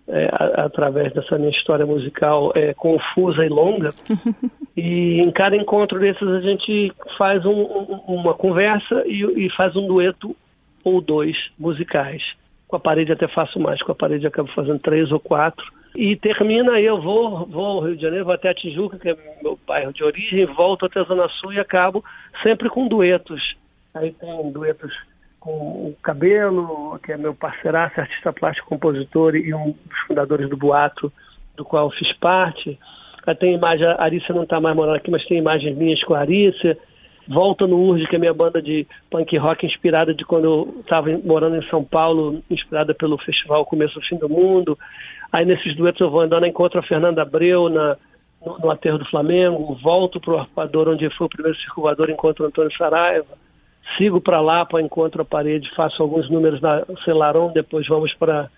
é, 0.09 0.28
a, 0.32 0.64
através 0.64 1.12
dessa 1.12 1.38
minha 1.38 1.51
história 1.51 1.86
musical 1.86 2.53
é, 2.55 2.74
confusa 2.74 3.45
e 3.45 3.49
longa. 3.49 3.88
e 4.76 5.20
em 5.20 5.30
cada 5.30 5.57
encontro 5.57 5.99
desses 5.99 6.26
a 6.26 6.40
gente 6.40 6.93
faz 7.16 7.45
um, 7.45 7.51
um, 7.51 8.01
uma 8.09 8.34
conversa 8.34 9.03
e, 9.07 9.47
e 9.47 9.51
faz 9.51 9.74
um 9.76 9.86
dueto 9.86 10.36
ou 10.84 11.01
dois 11.01 11.36
musicais. 11.59 12.22
Com 12.72 12.76
a 12.76 12.80
parede 12.80 13.12
até 13.12 13.28
faço 13.28 13.60
mais, 13.60 13.82
com 13.82 13.92
a 13.92 13.94
parede 13.94 14.26
acabo 14.26 14.48
fazendo 14.52 14.78
três 14.78 15.12
ou 15.12 15.20
quatro 15.20 15.62
e 15.94 16.16
termina, 16.16 16.80
eu 16.80 17.02
vou, 17.02 17.44
vou 17.44 17.66
ao 17.66 17.80
Rio 17.80 17.96
de 17.96 18.00
Janeiro, 18.00 18.24
vou 18.24 18.32
até 18.32 18.48
a 18.48 18.54
Tijuca, 18.54 18.98
que 18.98 19.10
é 19.10 19.16
meu 19.42 19.58
bairro 19.66 19.92
de 19.92 20.02
origem, 20.02 20.46
volto 20.46 20.86
até 20.86 21.00
a 21.00 21.04
Zona 21.04 21.28
Sul 21.28 21.52
e 21.52 21.60
acabo 21.60 22.02
sempre 22.42 22.70
com 22.70 22.88
duetos. 22.88 23.42
Aí 23.92 24.10
tem 24.12 24.52
duetos 24.52 24.90
com 25.38 25.50
o 25.50 25.96
Cabelo, 26.02 26.98
que 27.04 27.12
é 27.12 27.18
meu 27.18 27.34
parceiraço, 27.34 28.00
artista 28.00 28.32
plástico, 28.32 28.70
compositor 28.70 29.36
e 29.36 29.52
um 29.52 29.72
dos 29.72 29.98
fundadores 30.06 30.48
do 30.48 30.56
Boato, 30.56 31.12
do 31.54 31.66
qual 31.66 31.90
fiz 31.90 32.10
parte. 32.14 32.78
Aí 33.26 33.34
tem 33.34 33.54
imagem, 33.54 33.86
a 33.86 34.02
Arícia 34.02 34.34
não 34.34 34.44
está 34.44 34.58
mais 34.62 34.74
morando 34.74 34.96
aqui, 34.96 35.10
mas 35.10 35.26
tem 35.26 35.36
imagens 35.36 35.76
minhas 35.76 36.02
com 36.04 36.14
a 36.14 36.20
Arícia. 36.20 36.78
Volta 37.28 37.66
no 37.66 37.78
Urge, 37.78 38.06
que 38.06 38.16
é 38.16 38.18
minha 38.18 38.34
banda 38.34 38.60
de 38.60 38.86
punk 39.10 39.36
rock 39.36 39.64
inspirada 39.64 40.12
de 40.12 40.24
quando 40.24 40.44
eu 40.44 40.80
estava 40.80 41.08
morando 41.24 41.56
em 41.56 41.68
São 41.68 41.84
Paulo, 41.84 42.42
inspirada 42.50 42.94
pelo 42.94 43.16
festival 43.18 43.64
Começo 43.64 43.94
do 43.94 44.06
Fim 44.06 44.16
do 44.16 44.28
Mundo. 44.28 44.76
Aí 45.30 45.44
nesses 45.44 45.76
duetos 45.76 46.00
eu 46.00 46.10
vou 46.10 46.20
andando, 46.20 46.46
encontro 46.46 46.80
a 46.80 46.82
Fernanda 46.82 47.22
Abreu 47.22 47.68
na, 47.68 47.96
no, 48.44 48.58
no 48.58 48.70
Aterro 48.70 48.98
do 48.98 49.08
Flamengo, 49.08 49.78
volto 49.82 50.20
para 50.20 50.34
o 50.34 50.38
Arpador, 50.38 50.88
onde 50.88 51.08
foi 51.10 51.26
o 51.26 51.30
primeiro 51.30 51.58
circulador, 51.58 52.10
encontro 52.10 52.44
Antônio 52.44 52.76
Saraiva, 52.76 53.38
sigo 53.96 54.20
para 54.20 54.40
lá, 54.40 54.66
para 54.66 54.82
encontro 54.82 55.22
a 55.22 55.24
parede, 55.24 55.70
faço 55.74 56.02
alguns 56.02 56.28
números 56.28 56.60
na 56.60 56.84
Celaron, 57.04 57.52
depois 57.52 57.86
vamos 57.86 58.12
para 58.14 58.50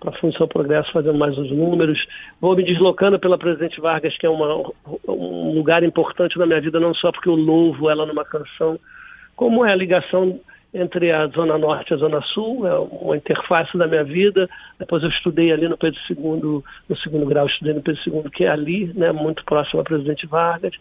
para 0.00 0.10
a 0.10 0.18
Função 0.18 0.46
Progresso 0.46 0.92
fazendo 0.92 1.18
mais 1.18 1.36
uns 1.36 1.50
números. 1.50 1.98
Vou 2.40 2.56
me 2.56 2.64
deslocando 2.64 3.18
pela 3.18 3.38
Presidente 3.38 3.80
Vargas, 3.80 4.16
que 4.16 4.26
é 4.26 4.30
uma, 4.30 4.70
um 5.08 5.54
lugar 5.54 5.82
importante 5.82 6.38
na 6.38 6.46
minha 6.46 6.60
vida, 6.60 6.78
não 6.80 6.94
só 6.94 7.10
porque 7.12 7.28
eu 7.28 7.34
louvo 7.34 7.90
ela 7.90 8.06
numa 8.06 8.24
canção, 8.24 8.78
como 9.36 9.64
é 9.64 9.72
a 9.72 9.76
ligação 9.76 10.40
entre 10.72 11.10
a 11.10 11.26
Zona 11.28 11.56
Norte 11.56 11.90
e 11.90 11.94
a 11.94 11.98
Zona 11.98 12.20
Sul, 12.20 12.66
é 12.66 12.78
uma 12.78 13.16
interface 13.16 13.76
da 13.76 13.86
minha 13.86 14.04
vida. 14.04 14.48
Depois 14.78 15.02
eu 15.02 15.08
estudei 15.08 15.50
ali 15.52 15.66
no 15.68 15.78
Pedro 15.78 15.98
II, 16.10 16.62
no 16.88 16.96
segundo 17.02 17.26
grau, 17.26 17.46
estudei 17.46 17.74
no 17.74 17.82
Pedro 17.82 18.00
II, 18.06 18.30
que 18.30 18.44
é 18.44 18.48
ali, 18.48 18.92
né, 18.94 19.12
muito 19.12 19.44
próximo 19.44 19.80
a 19.80 19.84
Presidente 19.84 20.26
Vargas. 20.26 20.74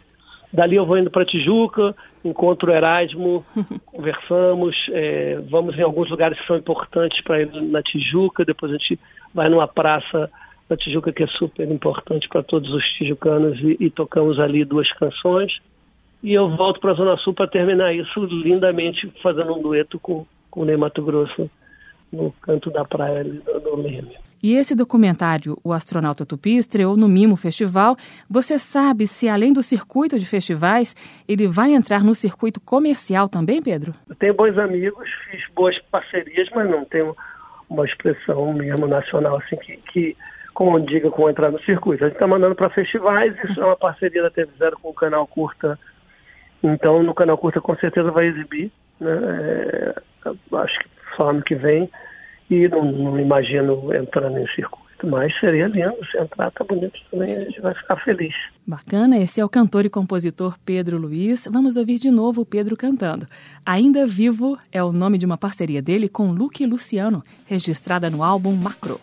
Dali 0.52 0.76
eu 0.76 0.86
vou 0.86 0.98
indo 0.98 1.12
para 1.12 1.26
Tijuca, 1.26 1.96
encontro 2.24 2.72
o 2.72 2.74
Erasmo, 2.74 3.44
conversamos, 3.86 4.76
é, 4.92 5.40
vamos 5.50 5.78
em 5.78 5.82
alguns 5.82 6.10
lugares 6.10 6.40
que 6.40 6.48
são 6.48 6.58
importantes 6.58 7.22
para 7.24 7.42
ir 7.42 7.52
na 7.62 7.82
Tijuca, 7.82 8.46
depois 8.46 8.72
a 8.72 8.78
gente 8.78 9.00
vai 9.34 9.50
numa 9.50 9.68
praça 9.68 10.30
na 10.70 10.78
Tijuca 10.78 11.12
que 11.12 11.24
é 11.24 11.28
super 11.28 11.70
importante 11.70 12.28
para 12.28 12.44
todos 12.44 12.70
os 12.72 12.84
tijucanos 12.94 13.60
e, 13.60 13.78
e 13.80 13.90
tocamos 13.90 14.40
ali 14.40 14.66
duas 14.66 14.92
canções 14.94 15.52
e 16.24 16.34
eu 16.34 16.50
volto 16.56 16.80
para 16.80 16.92
a 16.92 16.96
Zona 16.96 17.18
Sul 17.18 17.34
para 17.34 17.48
terminar 17.48 17.94
isso 17.94 18.26
lindamente 18.26 19.12
fazendo 19.22 19.54
um 19.54 19.62
dueto 19.62 20.00
com, 20.00 20.26
com 20.50 20.62
o 20.62 20.66
Ney 20.66 20.78
Mato 20.78 21.02
Grosso 21.02 21.50
no 22.12 22.32
canto 22.42 22.72
da 22.72 22.84
praia 22.84 23.20
ali 23.20 23.40
do 23.40 23.76
Leme. 23.76 24.27
E 24.42 24.56
esse 24.56 24.76
documentário, 24.76 25.58
O 25.64 25.74
Astronauta 25.74 26.26
Tupi, 26.26 26.58
estreou 26.58 26.96
no 26.96 27.08
Mimo 27.08 27.36
Festival. 27.36 27.96
Você 28.30 28.60
sabe 28.60 29.08
se, 29.08 29.28
além 29.28 29.52
do 29.52 29.64
circuito 29.64 30.18
de 30.18 30.26
festivais, 30.26 30.96
ele 31.28 31.48
vai 31.48 31.74
entrar 31.74 32.04
no 32.04 32.14
circuito 32.16 32.60
comercial 32.62 33.28
também, 33.28 33.62
Pedro? 33.62 33.94
Eu 34.10 34.16
tenho 34.16 34.34
bons 34.34 34.58
amigos, 34.58 35.10
fiz 35.30 35.42
boas 35.56 35.78
parcerias, 35.92 36.48
mas 36.56 36.70
não 36.70 36.86
tenho 36.86 37.16
uma 37.70 37.86
expressão 37.86 38.54
mesmo 38.54 38.88
nacional 38.88 39.38
assim 39.38 39.58
que, 39.58 39.78
que 39.92 40.18
como 40.54 40.80
diga, 40.80 41.12
com 41.12 41.30
entrar 41.30 41.52
no 41.52 41.62
circuito. 41.62 42.04
A 42.04 42.08
gente 42.08 42.16
está 42.16 42.28
mandando 42.28 42.56
para 42.56 42.70
festivais, 42.70 43.36
isso 43.48 43.62
é 43.62 43.66
uma 43.66 43.76
parceria 43.76 44.24
da 44.24 44.32
TV 44.32 44.52
Zero 44.58 44.78
com 44.80 44.90
o 44.90 44.94
canal 44.94 45.28
Curta 45.28 45.78
então, 46.64 47.04
no 47.04 47.14
canal 47.14 47.38
Curta 47.38 47.62
com 47.62 47.76
certeza 47.76 48.12
vai 48.12 48.26
exibir, 48.28 48.72
né? 49.00 49.12
É, 49.12 49.96
acho 50.56 50.80
que 50.80 50.90
só 51.16 51.30
ano 51.30 51.44
que 51.44 51.56
vem. 51.56 51.90
E 52.50 52.68
não, 52.70 52.92
não 52.92 53.20
imagino 53.20 53.94
entrar 53.94 54.30
nesse 54.30 54.56
circuito. 54.56 54.88
Mas 55.06 55.38
seria 55.40 55.68
lindo 55.68 55.98
se 56.12 56.18
entrar, 56.18 56.50
tá 56.52 56.64
bonito 56.64 56.98
também, 57.12 57.36
a 57.36 57.42
gente 57.42 57.62
vai 57.62 57.74
ficar 57.76 57.98
feliz. 57.98 58.34
Bacana, 58.66 59.18
esse 59.18 59.40
é 59.40 59.46
o 59.46 59.50
cantor 59.50 59.86
e 59.86 59.90
compositor 59.90 60.58
Pedro 60.66 60.98
Luiz. 60.98 61.48
Vamos 61.52 61.78
ouvir 61.78 62.00
de 62.00 62.10
novo 62.10 62.42
o 62.42 62.46
Pedro 62.46 62.76
cantando. 62.76 63.28
Ainda 63.64 64.08
Vivo 64.08 64.58
é 64.72 64.84
o 64.84 64.92
nome 64.92 65.20
de 65.20 65.26
uma 65.26 65.38
parceria 65.38 65.82
dele 65.82 66.10
com 66.10 66.32
Luke 66.32 66.66
Luciano, 66.66 67.24
registrada 67.46 68.10
no 68.10 68.24
álbum 68.24 68.54
Macro. 68.54 69.00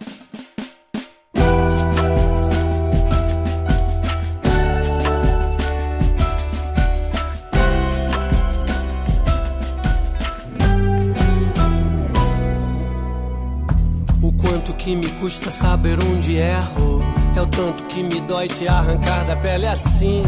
Custa 15.24 15.50
saber 15.50 15.98
onde 16.00 16.36
erro. 16.36 17.02
É 17.34 17.40
o 17.40 17.46
tanto 17.46 17.84
que 17.84 18.02
me 18.02 18.20
dói 18.20 18.46
te 18.46 18.68
arrancar 18.68 19.24
da 19.24 19.34
pele 19.34 19.66
assim. 19.66 20.22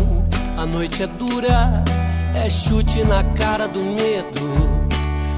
A 0.57 0.65
noite 0.65 1.03
é 1.03 1.07
dura, 1.07 1.85
é 2.35 2.49
chute 2.49 3.05
na 3.05 3.23
cara 3.23 3.69
do 3.69 3.85
medo. 3.85 4.89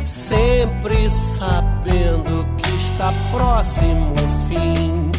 Sempre 0.05 1.11
sabendo 1.11 2.47
que 2.57 2.71
está 2.77 3.13
próximo 3.33 4.15
o 4.15 4.29
fim. 4.47 5.11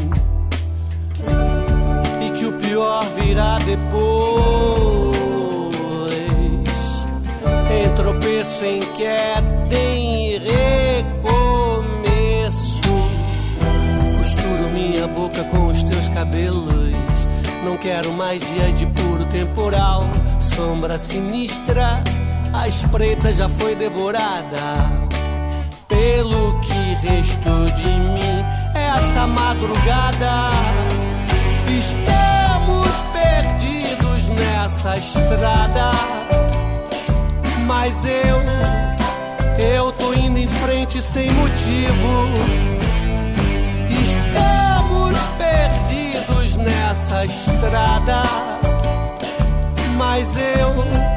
E 2.25 2.39
que 2.39 2.45
o 2.45 2.53
pior 2.53 3.03
virá 3.21 3.59
depois. 3.59 3.89
Em 7.69 7.93
tropeço, 7.93 8.63
em 8.63 8.79
queda, 8.93 9.75
em 9.75 10.08
minha 14.99 15.07
boca 15.07 15.43
com 15.45 15.67
os 15.67 15.81
teus 15.83 16.09
cabelos. 16.09 17.27
Não 17.63 17.77
quero 17.77 18.11
mais 18.11 18.41
dias 18.41 18.77
de 18.77 18.85
puro 18.87 19.23
temporal. 19.25 20.03
Sombra 20.39 20.97
sinistra, 20.97 22.03
a 22.51 22.67
espreita 22.67 23.33
já 23.33 23.47
foi 23.47 23.75
devorada. 23.75 24.59
Pelo 25.87 26.59
que 26.59 27.07
restou 27.07 27.69
de 27.71 27.87
mim, 27.87 28.43
é 28.75 28.87
essa 28.97 29.25
madrugada. 29.25 30.51
Estamos 31.79 32.97
perdidos 33.13 34.27
nessa 34.29 34.97
estrada. 34.97 35.91
Mas 37.65 38.03
eu, 38.03 39.65
eu 39.65 39.91
tô 39.93 40.13
indo 40.13 40.39
em 40.39 40.47
frente 40.47 41.01
sem 41.01 41.31
motivo 41.31 42.88
nessa 46.59 47.25
estrada. 47.25 48.23
Mas 49.97 50.35
eu 50.37 51.09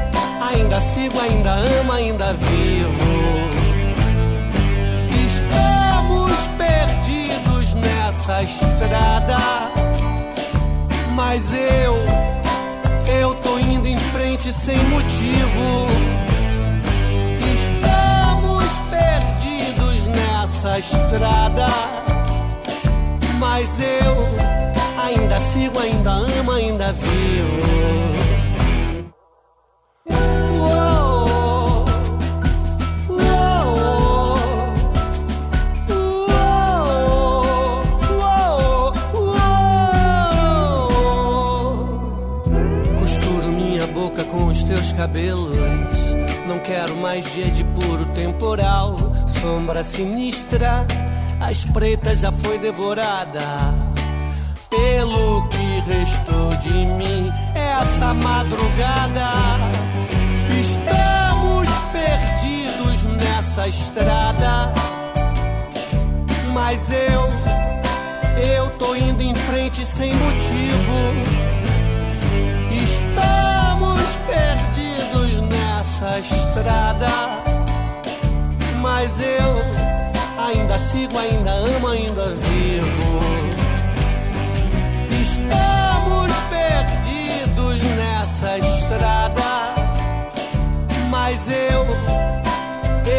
ainda 0.49 0.81
sigo, 0.81 1.19
ainda 1.19 1.51
amo, 1.53 1.91
ainda 1.91 2.33
vivo. 2.33 3.53
Estamos 5.25 6.39
perdidos 6.57 7.73
nessa 7.75 8.43
estrada. 8.43 9.37
Mas 11.15 11.53
eu, 11.53 11.95
eu 13.21 13.35
tô 13.35 13.59
indo 13.59 13.87
em 13.87 13.97
frente 13.97 14.51
sem 14.51 14.77
motivo. 14.89 15.87
Estamos 17.53 18.69
perdidos 18.89 20.07
nessa 20.07 20.79
estrada. 20.79 21.67
Mas 23.39 23.79
eu 23.79 24.72
ainda 25.03 25.39
sigo, 25.39 25.79
ainda 25.79 26.11
amo, 26.11 26.51
ainda 26.51 26.91
vivo. 26.93 27.83
cabelos. 45.03 45.57
Não 46.47 46.59
quero 46.59 46.95
mais 46.95 47.29
dias 47.33 47.55
de 47.57 47.63
puro 47.65 48.05
temporal. 48.13 48.95
Sombra 49.27 49.83
sinistra, 49.83 50.87
a 51.41 51.51
espreita 51.51 52.15
já 52.15 52.31
foi 52.31 52.57
devorada. 52.57 53.92
Pelo 54.73 55.47
que 55.49 55.81
restou 55.81 56.49
de 56.57 56.85
mim, 56.87 57.31
essa 57.53 58.11
madrugada. 58.15 59.29
Estamos 60.59 61.69
perdidos 61.91 63.03
nessa 63.03 63.67
estrada. 63.67 64.73
Mas 66.51 66.89
eu, 66.91 67.29
eu 68.41 68.69
tô 68.79 68.95
indo 68.95 69.21
em 69.21 69.35
frente 69.35 69.85
sem 69.85 70.11
motivo. 70.15 71.13
Estamos 72.83 74.01
perdidos 74.25 74.53
essa 75.83 76.17
estrada. 76.17 77.07
Mas 78.81 79.19
eu 79.19 80.43
ainda 80.43 80.79
sigo, 80.79 81.15
ainda 81.19 81.51
amo, 81.51 81.87
ainda 81.89 82.33
vivo. 82.33 83.52
Estamos 85.33 86.31
perdidos 86.49 87.83
nessa 87.95 88.57
estrada. 88.59 89.75
Mas 91.09 91.47
eu, 91.49 91.85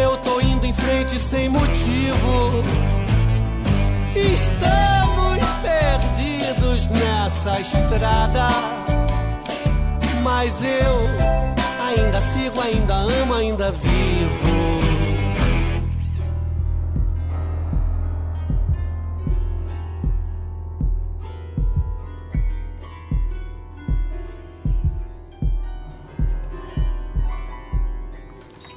eu 0.00 0.16
tô 0.18 0.40
indo 0.40 0.66
em 0.66 0.72
frente 0.72 1.18
sem 1.18 1.48
motivo. 1.48 2.62
Estamos 4.14 5.48
perdidos 5.62 6.86
nessa 6.88 7.60
estrada. 7.60 8.48
Mas 10.22 10.62
eu 10.62 11.44
Ainda 11.96 12.22
sigo, 12.22 12.60
ainda 12.60 12.94
amo, 12.94 13.34
ainda 13.34 13.70
vivo. 13.70 14.53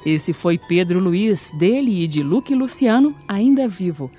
Esse 0.09 0.31
foi 0.31 0.57
Pedro 0.57 0.99
Luiz, 0.99 1.51
dele 1.51 2.01
e 2.01 2.07
de 2.07 2.23
Luque 2.23 2.55
Luciano, 2.55 3.13
ainda 3.27 3.67
vivo. 3.67 4.09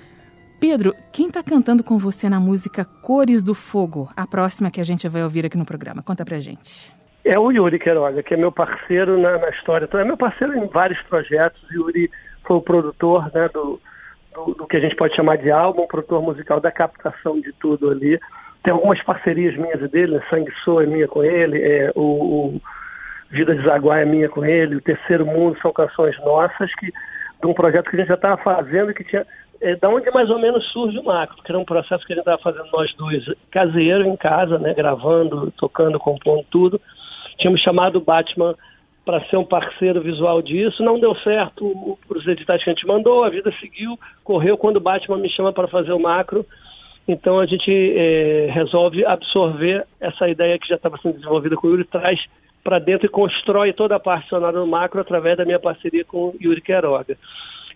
Pedro, 0.61 0.93
quem 1.11 1.25
está 1.25 1.41
cantando 1.41 1.83
com 1.83 1.97
você 1.97 2.29
na 2.29 2.39
música 2.39 2.85
Cores 2.85 3.43
do 3.43 3.55
Fogo, 3.55 4.07
a 4.15 4.27
próxima 4.27 4.69
que 4.69 4.79
a 4.79 4.83
gente 4.83 5.09
vai 5.09 5.23
ouvir 5.23 5.47
aqui 5.47 5.57
no 5.57 5.65
programa? 5.65 6.03
Conta 6.03 6.23
pra 6.23 6.37
gente. 6.37 6.93
É 7.25 7.39
o 7.39 7.51
Yuri 7.51 7.79
Queiroga, 7.79 8.21
que 8.21 8.35
é 8.35 8.37
meu 8.37 8.51
parceiro 8.51 9.19
na, 9.19 9.39
na 9.39 9.49
história. 9.49 9.85
Então, 9.85 9.99
é 9.99 10.05
meu 10.05 10.15
parceiro 10.15 10.55
em 10.55 10.67
vários 10.67 11.01
projetos. 11.07 11.59
Yuri 11.71 12.11
foi 12.45 12.57
o 12.57 12.61
produtor 12.61 13.31
né, 13.33 13.49
do, 13.51 13.81
do, 14.35 14.53
do, 14.53 14.67
que 14.67 14.77
a 14.77 14.79
gente 14.79 14.95
pode 14.95 15.15
chamar 15.15 15.37
de 15.37 15.49
álbum, 15.49 15.87
produtor 15.87 16.21
musical 16.21 16.59
da 16.59 16.71
captação 16.71 17.41
de 17.41 17.51
tudo 17.53 17.89
ali. 17.89 18.19
Tem 18.63 18.75
algumas 18.75 19.01
parcerias 19.01 19.57
minhas 19.57 19.81
e 19.81 19.87
dele, 19.87 20.17
né? 20.17 20.23
Sangue 20.29 20.53
Sou 20.63 20.83
é 20.83 20.85
minha 20.85 21.07
com 21.07 21.23
ele, 21.23 21.59
é, 21.59 21.91
o, 21.95 22.01
o 22.01 22.61
Vida 23.31 23.55
de 23.55 23.63
Zaguá 23.63 23.99
é 23.99 24.05
minha 24.05 24.27
com 24.27 24.43
ele, 24.43 24.75
o 24.75 24.81
Terceiro 24.81 25.25
Mundo 25.25 25.57
são 25.61 25.71
canções 25.71 26.17
nossas 26.19 26.73
que 26.75 26.87
de 27.41 27.47
um 27.47 27.53
projeto 27.53 27.89
que 27.89 27.95
a 27.95 27.99
gente 27.99 28.09
já 28.09 28.15
estava 28.15 28.37
fazendo 28.37 28.93
que 28.93 29.03
tinha 29.03 29.25
é, 29.61 29.75
da 29.75 29.89
onde 29.89 30.09
mais 30.11 30.29
ou 30.29 30.39
menos 30.39 30.65
surge 30.71 30.97
o 30.97 31.03
macro, 31.03 31.41
que 31.43 31.51
era 31.51 31.59
um 31.59 31.65
processo 31.65 32.05
que 32.05 32.13
a 32.13 32.15
gente 32.15 32.21
estava 32.21 32.41
fazendo 32.41 32.69
nós 32.71 32.93
dois, 32.95 33.23
caseiro 33.51 34.05
em 34.05 34.15
casa, 34.15 34.57
né, 34.57 34.73
gravando, 34.73 35.51
tocando, 35.57 35.99
compondo 35.99 36.45
tudo. 36.49 36.79
Tínhamos 37.37 37.61
chamado 37.61 37.97
o 37.97 38.01
Batman 38.01 38.55
para 39.05 39.21
ser 39.25 39.37
um 39.37 39.45
parceiro 39.45 40.01
visual 40.01 40.41
disso, 40.41 40.83
não 40.83 40.99
deu 40.99 41.15
certo 41.17 41.97
os 42.09 42.27
editais 42.27 42.63
que 42.63 42.69
a 42.69 42.73
gente 42.73 42.87
mandou, 42.87 43.23
a 43.23 43.29
vida 43.29 43.51
seguiu, 43.59 43.97
correu 44.23 44.57
quando 44.57 44.77
o 44.77 44.81
Batman 44.81 45.17
me 45.17 45.29
chama 45.29 45.51
para 45.51 45.67
fazer 45.67 45.91
o 45.91 45.99
macro. 45.99 46.45
Então 47.11 47.39
a 47.39 47.45
gente 47.47 47.71
é, 47.71 48.51
resolve 48.51 49.03
absorver 49.03 49.83
essa 49.99 50.29
ideia 50.29 50.59
que 50.59 50.67
já 50.67 50.75
estava 50.75 50.95
sendo 50.99 51.15
desenvolvida 51.15 51.55
com 51.55 51.65
o 51.65 51.71
Yuri, 51.71 51.83
traz 51.85 52.19
para 52.63 52.77
dentro 52.77 53.07
e 53.07 53.09
constrói 53.09 53.73
toda 53.73 53.95
a 53.95 53.99
parte 53.99 54.29
sonora 54.29 54.59
do 54.59 54.67
macro 54.67 55.01
através 55.01 55.35
da 55.35 55.43
minha 55.43 55.59
parceria 55.59 56.05
com 56.05 56.27
o 56.27 56.35
Yuri 56.39 56.61
Queiroga. 56.61 57.17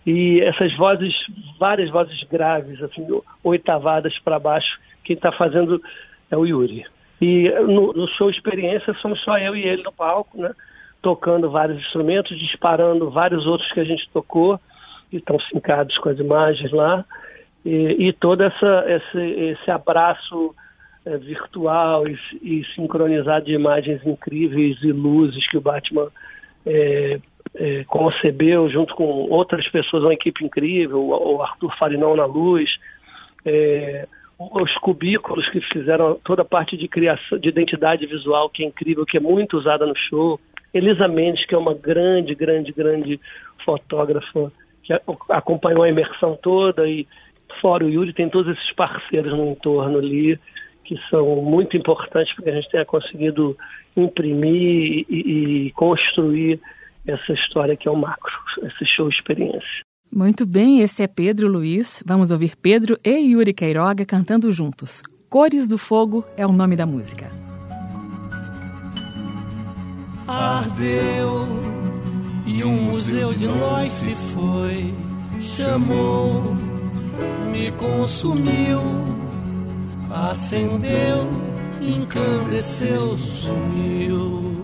E 0.06 0.40
essas 0.40 0.72
vozes, 0.76 1.12
várias 1.58 1.90
vozes 1.90 2.22
graves, 2.30 2.80
assim, 2.80 3.04
oitavadas 3.42 4.16
para 4.20 4.38
baixo, 4.38 4.78
quem 5.02 5.16
está 5.16 5.32
fazendo 5.32 5.82
é 6.30 6.36
o 6.36 6.46
Yuri. 6.46 6.84
E 7.20 7.50
no, 7.50 7.92
no, 7.92 8.06
show 8.10 8.30
experiência 8.30 8.94
somos 9.02 9.20
só 9.24 9.36
eu 9.36 9.56
e 9.56 9.64
ele 9.64 9.82
no 9.82 9.92
palco, 9.92 10.40
né? 10.40 10.52
Tocando 11.02 11.50
vários 11.50 11.78
instrumentos, 11.78 12.38
disparando 12.38 13.10
vários 13.10 13.44
outros 13.46 13.72
que 13.72 13.80
a 13.80 13.84
gente 13.84 14.08
tocou 14.10 14.60
e 15.10 15.16
estão 15.16 15.40
sincados 15.40 15.98
com 15.98 16.08
as 16.08 16.20
imagens 16.20 16.70
lá. 16.70 17.04
E, 17.64 18.08
e 18.08 18.12
todo 18.12 18.42
essa, 18.42 18.84
esse, 18.88 19.18
esse 19.18 19.70
abraço 19.70 20.54
é, 21.06 21.16
virtual 21.16 22.06
e, 22.06 22.18
e, 22.42 22.64
sincronizado 22.74 23.46
de 23.46 23.52
imagens 23.52 24.04
incríveis 24.06 24.76
e 24.82 24.92
luzes 24.92 25.48
que 25.48 25.56
o 25.56 25.60
Batman 25.60 26.08
é, 26.66 27.18
é, 27.54 27.84
concebeu 27.84 28.68
junto 28.70 28.94
com 28.94 29.04
outras 29.04 29.68
pessoas, 29.68 30.02
uma 30.02 30.14
equipe 30.14 30.44
incrível, 30.44 30.98
o, 30.98 31.36
o 31.36 31.42
Arthur 31.42 31.76
Farinão 31.78 32.16
na 32.16 32.26
luz, 32.26 32.68
é, 33.44 34.06
os 34.38 34.74
cubículos 34.78 35.48
que 35.50 35.60
fizeram 35.72 36.18
toda 36.24 36.42
a 36.42 36.46
parte 36.46 36.76
de 36.76 36.88
criação, 36.88 37.38
de 37.38 37.48
identidade 37.48 38.06
visual, 38.06 38.50
que 38.50 38.64
é 38.64 38.66
incrível, 38.66 39.06
que 39.06 39.16
é 39.16 39.20
muito 39.20 39.56
usada 39.56 39.86
no 39.86 39.96
show. 39.96 40.40
Elisa 40.72 41.06
Mendes, 41.06 41.46
que 41.46 41.54
é 41.54 41.58
uma 41.58 41.74
grande, 41.74 42.34
grande, 42.34 42.72
grande 42.72 43.20
fotógrafa, 43.64 44.50
que 44.82 44.92
acompanhou 45.30 45.82
a 45.82 45.88
imersão 45.88 46.36
toda, 46.42 46.88
e 46.88 47.06
fora 47.60 47.84
o 47.84 47.90
Yuri, 47.90 48.12
tem 48.12 48.28
todos 48.28 48.56
esses 48.56 48.72
parceiros 48.72 49.32
no 49.32 49.52
entorno 49.52 49.98
ali, 49.98 50.38
que 50.84 50.96
são 51.08 51.42
muito 51.42 51.76
importantes 51.76 52.34
para 52.34 52.44
que 52.44 52.50
a 52.50 52.54
gente 52.56 52.70
tenha 52.70 52.84
conseguido 52.84 53.56
imprimir 53.96 55.06
e, 55.08 55.66
e 55.66 55.70
construir 55.72 56.60
essa 57.06 57.32
história 57.32 57.76
que 57.76 57.88
é 57.88 57.90
o 57.90 57.96
macro, 57.96 58.32
esse 58.62 58.86
show 58.86 59.08
experiência. 59.08 59.84
Muito 60.12 60.46
bem, 60.46 60.80
esse 60.80 61.02
é 61.02 61.08
Pedro 61.08 61.48
Luiz. 61.48 62.02
Vamos 62.06 62.30
ouvir 62.30 62.54
Pedro 62.56 62.96
e 63.04 63.32
Yuri 63.32 63.52
Queiroga 63.52 64.06
cantando 64.06 64.50
juntos. 64.52 65.02
Cores 65.28 65.68
do 65.68 65.76
Fogo 65.76 66.24
é 66.36 66.46
o 66.46 66.52
nome 66.52 66.76
da 66.76 66.86
música. 66.86 67.30
Ardeu 70.26 71.46
e 72.46 72.62
um 72.62 72.84
museu 72.84 73.34
de 73.34 73.48
nós 73.48 73.90
se 73.90 74.14
foi, 74.14 74.94
chamou, 75.40 76.56
me 77.50 77.70
consumiu, 77.72 78.80
acendeu, 80.10 81.28
encandeceu, 81.80 83.16
sumiu. 83.16 84.62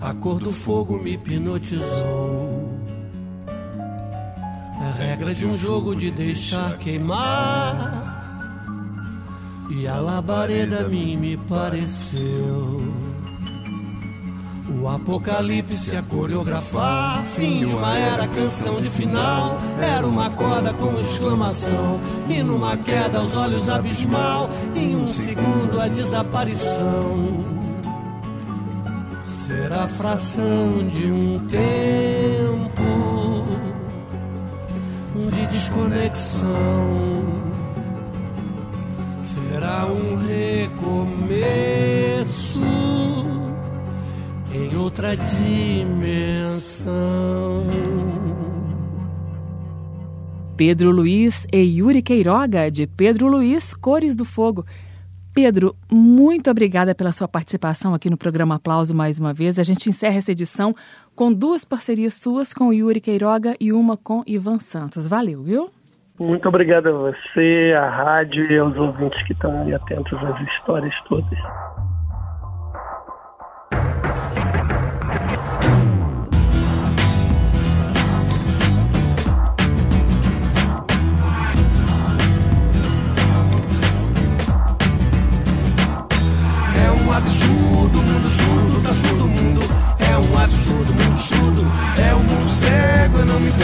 A 0.00 0.14
cor 0.14 0.38
do 0.38 0.52
fogo 0.52 0.98
me 0.98 1.14
hipnotizou 1.14 2.78
é 4.80 5.02
regra 5.08 5.34
de 5.34 5.44
um 5.44 5.56
jogo 5.56 5.94
de 5.94 6.10
deixar 6.10 6.78
queimar. 6.78 8.16
E 9.70 9.86
a 9.86 9.96
labareda 9.96 10.84
a 10.84 10.88
mim 10.88 11.16
me 11.16 11.36
pareceu. 11.36 12.80
O 14.70 14.86
apocalipse 14.86 15.96
a 15.96 16.02
coreografar, 16.02 17.24
fim 17.24 17.60
de 17.60 17.64
uma 17.64 17.96
era, 17.96 18.28
canção 18.28 18.80
de 18.80 18.90
final. 18.90 19.58
Era 19.80 20.06
uma 20.06 20.28
corda 20.30 20.74
com 20.74 21.00
exclamação, 21.00 21.98
e 22.28 22.42
numa 22.42 22.76
queda 22.76 23.18
aos 23.18 23.34
olhos 23.34 23.68
abismal, 23.68 24.50
em 24.76 24.94
um 24.94 25.06
segundo 25.06 25.80
a 25.80 25.88
desaparição. 25.88 27.44
Será 29.24 29.88
fração 29.88 30.86
de 30.86 31.10
um 31.10 31.38
tempo 31.46 32.38
de 35.32 35.46
desconexão. 35.46 36.48
será 39.20 39.86
um 39.86 40.16
recomeço 40.26 41.68
em 44.52 44.76
outra 44.76 45.16
dimensão. 45.16 46.88
Pedro 50.56 50.90
Luiz 50.90 51.46
e 51.52 51.58
Yuri 51.78 52.02
Queiroga, 52.02 52.70
de 52.70 52.86
Pedro 52.86 53.28
Luiz, 53.28 53.74
Cores 53.74 54.16
do 54.16 54.24
Fogo. 54.24 54.64
Pedro, 55.34 55.76
muito 55.90 56.50
obrigada 56.50 56.94
pela 56.96 57.12
sua 57.12 57.28
participação 57.28 57.94
aqui 57.94 58.10
no 58.10 58.16
programa 58.16 58.56
Aplauso 58.56 58.92
mais 58.92 59.20
uma 59.20 59.32
vez. 59.32 59.56
A 59.58 59.62
gente 59.62 59.88
encerra 59.88 60.16
essa 60.16 60.32
edição 60.32 60.74
com 61.14 61.32
duas 61.32 61.64
parcerias 61.64 62.14
suas 62.14 62.52
com 62.52 62.72
Yuri 62.72 63.00
Queiroga 63.00 63.54
e 63.60 63.72
uma 63.72 63.96
com 63.96 64.24
Ivan 64.26 64.58
Santos. 64.58 65.06
Valeu, 65.06 65.44
viu? 65.44 65.70
Muito 66.18 66.48
obrigado 66.48 66.88
a 66.88 66.92
você, 66.92 67.72
a 67.76 67.88
rádio 67.88 68.50
e 68.50 68.58
aos 68.58 68.76
ouvintes 68.76 69.22
que 69.28 69.32
estão 69.32 69.62
aí 69.62 69.72
atentos 69.72 70.18
às 70.24 70.40
histórias 70.48 70.94
todas. 71.08 71.38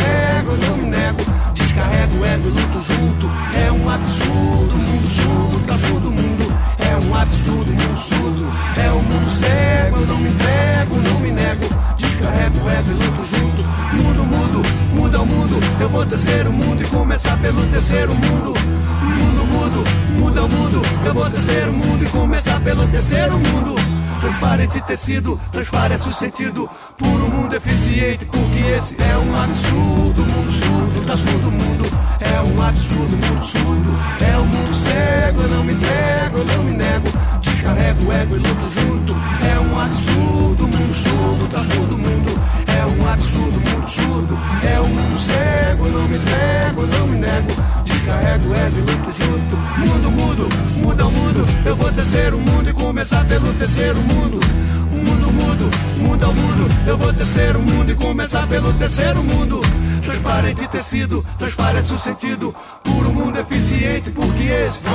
Eu 0.00 0.56
não 0.68 0.76
me 0.76 0.90
nego. 0.90 1.22
Descarrego 1.54 2.24
ego 2.24 2.48
e 2.48 2.50
luto 2.50 2.82
junto. 2.82 3.30
É 3.54 3.72
um 3.72 3.88
absurdo, 3.88 4.76
mundo 4.76 5.08
surdo, 5.08 5.66
tá 5.66 5.76
surdo 5.76 6.10
mundo. 6.10 6.52
É 6.78 6.96
um 6.96 7.14
absurdo, 7.14 7.70
mundo 7.70 7.98
surdo. 8.00 8.46
É 8.76 8.90
um 8.92 9.02
mundo 9.02 9.30
cego, 9.30 9.96
eu 9.96 10.06
não 10.06 10.18
me 10.18 10.28
entrego, 10.30 10.96
não 10.96 11.20
me 11.20 11.32
nego. 11.32 11.68
Descarrego 11.96 12.68
ego 12.68 12.90
e 12.90 12.94
luto 12.94 13.26
junto. 13.26 13.62
Mundo 13.94 14.24
mudo, 14.24 14.62
muda 14.94 15.20
o 15.20 15.26
mundo. 15.26 15.60
Eu 15.80 15.88
vou 15.88 16.06
tecer 16.06 16.46
o 16.46 16.52
mundo 16.52 16.82
e 16.82 16.86
começar 16.86 17.36
pelo 17.38 17.66
terceiro 17.66 18.14
mundo. 18.14 18.54
Mundo 19.02 19.46
mudo, 19.46 19.84
muda 20.18 20.44
o 20.44 20.48
mundo. 20.48 20.82
Eu 21.04 21.14
vou 21.14 21.30
tecer 21.30 21.68
o 21.68 21.72
mundo 21.72 22.04
e 22.04 22.08
começar 22.08 22.60
pelo 22.60 22.86
terceiro 22.88 23.38
mundo. 23.38 24.03
Transparente 24.24 24.80
tecido, 24.80 25.38
transparece 25.52 26.08
o 26.08 26.12
sentido. 26.12 26.66
Puro 26.96 27.28
mundo 27.28 27.54
eficiente, 27.56 28.24
porque 28.24 28.58
esse 28.58 28.96
é 28.98 29.18
um 29.18 29.42
absurdo. 29.42 30.24
Mundo 30.24 30.50
surdo, 30.50 31.06
tá 31.06 31.14
surdo 31.14 31.52
mundo. 31.52 31.84
É 32.20 32.40
um 32.40 32.62
absurdo, 32.62 33.16
mundo 33.18 33.44
surdo. 33.44 33.90
É 34.26 34.38
um 34.38 34.46
mundo 34.46 34.74
cego, 34.74 35.42
eu 35.42 35.48
não 35.50 35.64
me 35.64 35.74
entrego, 35.74 36.38
eu 36.38 36.44
não 36.46 36.64
me 36.64 36.72
nego. 36.72 37.08
Descarrego 37.42 38.12
ego 38.12 38.36
e 38.36 38.38
luto 38.38 38.68
junto. 38.70 39.12
É 39.12 39.60
um 39.60 39.78
absurdo, 39.78 40.68
mundo 40.68 40.94
surdo, 40.94 41.48
tá 41.48 41.58
surdo 41.58 41.98
mundo. 41.98 42.40
É 42.66 42.86
um 42.86 43.12
absurdo, 43.12 43.60
mundo 43.60 43.86
surdo. 43.86 44.38
É 44.66 44.80
um 44.80 44.88
mundo 44.88 45.18
cego, 45.18 45.84
eu 45.84 45.92
não 45.92 46.08
me 46.08 46.18
eu 46.76 46.86
não 46.86 47.06
me 47.08 47.18
nego. 47.18 47.52
Descarrego 47.84 48.54
e 48.54 48.80
luto 48.80 49.12
junto. 49.12 49.56
Mundo 49.56 50.10
mudo, 50.10 50.48
muda 50.76 51.06
o 51.06 51.10
mundo. 51.10 51.46
Eu 51.64 51.76
vou 51.76 51.92
tecer 51.92 52.34
o 52.34 52.38
mundo 52.38 52.70
e 52.70 52.72
começar 52.72 53.24
pelo 53.26 53.52
terceiro 53.54 54.00
mundo. 54.02 54.40
Mundo 54.90 55.32
mudo, 55.32 55.70
muda 55.98 56.28
o 56.28 56.34
mundo. 56.34 56.70
Eu 56.86 56.96
vou 56.96 57.12
tecer 57.12 57.56
o 57.56 57.62
mundo 57.62 57.90
e 57.90 57.94
começar 57.94 58.46
pelo 58.46 58.72
terceiro 58.74 59.22
mundo. 59.22 59.60
Transparente 60.02 60.68
tecido, 60.68 61.24
transparece 61.38 61.92
o 61.92 61.98
sentido. 61.98 62.54
Puro 62.82 63.12
mundo 63.12 63.38
eficiente, 63.38 64.10
porque 64.10 64.44
esse. 64.44 64.86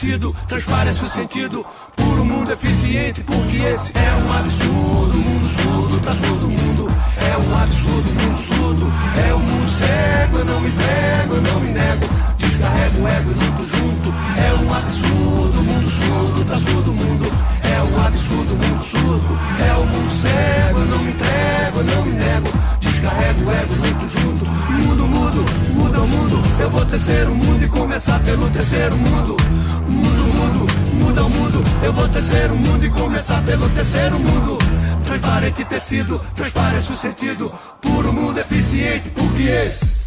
Tecido, 0.00 0.34
transparece 0.48 1.04
o 1.04 1.08
sentido. 1.08 1.66
Puro 1.94 2.24
mundo 2.24 2.50
eficiente, 2.50 3.22
porque 3.22 3.58
esse 3.58 3.92
é 3.94 4.14
um 4.14 4.32
absurdo. 4.32 5.18
Mundo 5.18 5.46
surdo, 5.46 6.00
tá 6.00 6.14
surdo 6.14 6.48
mundo. 6.48 6.90
É 7.18 7.36
um 7.36 7.62
absurdo, 7.62 8.10
mundo 8.10 8.38
surdo. 8.38 8.92
É 9.28 9.34
um 9.34 9.38
mundo 9.40 9.68
cego, 9.68 10.38
eu 10.38 10.44
não 10.46 10.60
me 10.62 10.70
pego, 10.70 11.34
eu 11.34 11.42
não 11.42 11.60
me 11.60 11.72
nego. 11.72 12.06
Descarrego 12.38 13.02
o 13.02 13.08
ego 13.08 13.30
e 13.30 13.34
luto 13.34 13.66
junto. 13.66 14.14
É 14.38 14.54
um 14.64 14.74
absurdo, 14.74 15.62
mundo 15.62 15.90
surdo, 15.90 16.44
tá 16.46 16.56
surdo 16.56 16.94
mundo. 16.94 17.32
É 17.62 17.82
um 17.82 18.06
absurdo, 18.06 18.56
mundo 18.56 18.82
surdo. 18.82 19.38
É 19.68 19.74
um 19.74 19.86
mundo 19.86 20.14
cego, 20.14 20.78
eu 20.78 20.86
não 20.86 20.98
me 21.00 21.10
entrego, 21.10 21.78
eu 21.78 21.84
não 21.84 22.04
me 22.06 22.12
nego. 22.14 22.48
Descarrego 22.80 23.44
o 23.44 23.52
ego 23.52 23.74
luto 23.74 24.08
junto. 24.08 24.46
Mundo 24.46 25.06
mudo, 25.06 25.44
muda 25.74 26.00
o 26.00 26.08
mundo. 26.08 26.42
Eu 26.58 26.70
vou 26.70 26.86
tecer 26.86 27.28
o 27.28 27.34
mundo 27.34 27.62
e 27.62 27.68
começar 27.68 28.18
pelo 28.20 28.48
terceiro 28.48 28.96
mundo. 28.96 29.36
Mundo 29.90 30.24
mudo, 30.24 30.66
muda 30.94 31.24
o 31.24 31.30
mundo. 31.30 31.64
Eu 31.82 31.92
vou 31.92 32.08
tecer 32.08 32.50
o 32.50 32.56
mundo 32.56 32.86
e 32.86 32.90
começar 32.90 33.42
pelo 33.44 33.68
terceiro 33.70 34.18
mundo. 34.18 34.58
Transparente 35.04 35.64
tecido, 35.64 36.20
transparece 36.34 36.92
o 36.92 36.96
sentido. 36.96 37.52
Puro 37.80 38.12
mundo 38.12 38.38
eficiente, 38.38 39.10
porque 39.10 39.42
esse. 39.42 39.99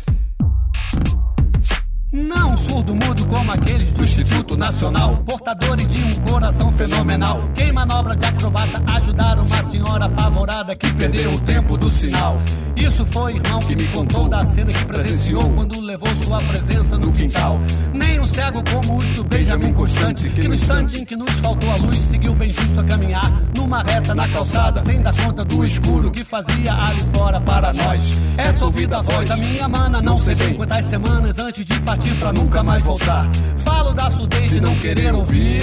Não 2.54 2.58
surdo 2.58 2.94
mudo 2.94 3.26
como 3.26 3.52
aqueles 3.52 3.92
do 3.92 4.04
Instituto 4.04 4.56
Nacional, 4.56 5.24
portadores 5.26 5.88
de 5.88 5.98
um 5.98 6.16
coração 6.22 6.72
fenomenal. 6.72 7.42
Quem 7.56 7.74
manobra 7.74 8.16
de 8.16 8.28
acrobata 8.28 8.80
ajudar 8.96 9.40
uma 9.40 9.64
senhora 9.64 10.06
apavorada 10.06 10.76
que 10.76 10.94
perdeu 10.94 11.34
o 11.34 11.42
tempo 11.42 11.76
do 11.76 11.90
sinal. 11.90 12.38
Isso 12.76 13.04
foi 13.08 13.38
irmão 13.38 13.60
que 13.60 13.76
me 13.76 13.88
contou 13.88 14.28
da 14.28 14.44
cena 14.44 14.72
que 14.72 14.86
presenciou 14.86 15.50
quando 15.50 15.82
levou 15.82 16.16
sua 16.18 16.38
presença 16.38 16.96
no 16.96 17.12
quintal. 17.12 17.60
Nem 17.92 18.20
um 18.20 18.28
cego 18.28 18.64
como 18.72 19.00
o 19.00 19.24
Benjamin 19.24 19.74
Constante, 19.74 20.30
que 20.30 20.48
no 20.48 20.54
instante 20.54 21.02
em 21.02 21.06
que 21.06 21.16
nos 21.16 21.32
faltou 21.32 21.72
a 21.72 21.76
luz, 21.78 21.98
seguiu 21.98 22.36
bem 22.36 22.52
justo 22.52 22.80
a 22.80 22.84
caminhar 22.84 23.32
numa 23.56 23.82
reta 23.82 24.14
na 24.14 24.28
calçada, 24.28 24.84
sem 24.86 25.02
dar 25.02 25.16
conta 25.16 25.44
do 25.44 25.66
escuro 25.66 26.12
que 26.12 26.24
fazia 26.24 26.74
ali 26.74 27.02
fora 27.14 27.42
para 27.42 27.74
nós. 27.74 28.04
Essa 28.38 28.66
ouvida 28.66 29.00
a 29.00 29.02
voz 29.02 29.30
da 29.30 29.38
minha 29.38 29.68
mana, 29.68 30.02
não 30.02 30.18
sei 30.18 30.36
bem 30.36 30.54
quantas 30.54 30.86
semanas 30.86 31.40
antes 31.40 31.66
de 31.66 31.80
partir 31.82 32.14
pra 32.16 32.34
nunca 32.44 32.62
mais 32.62 32.84
voltar. 32.84 33.30
Falo 33.64 33.94
da 33.94 34.12
surdez 34.12 34.52
de 34.52 34.60
não 34.60 34.76
querer 34.76 35.16
ouvir. 35.16 35.62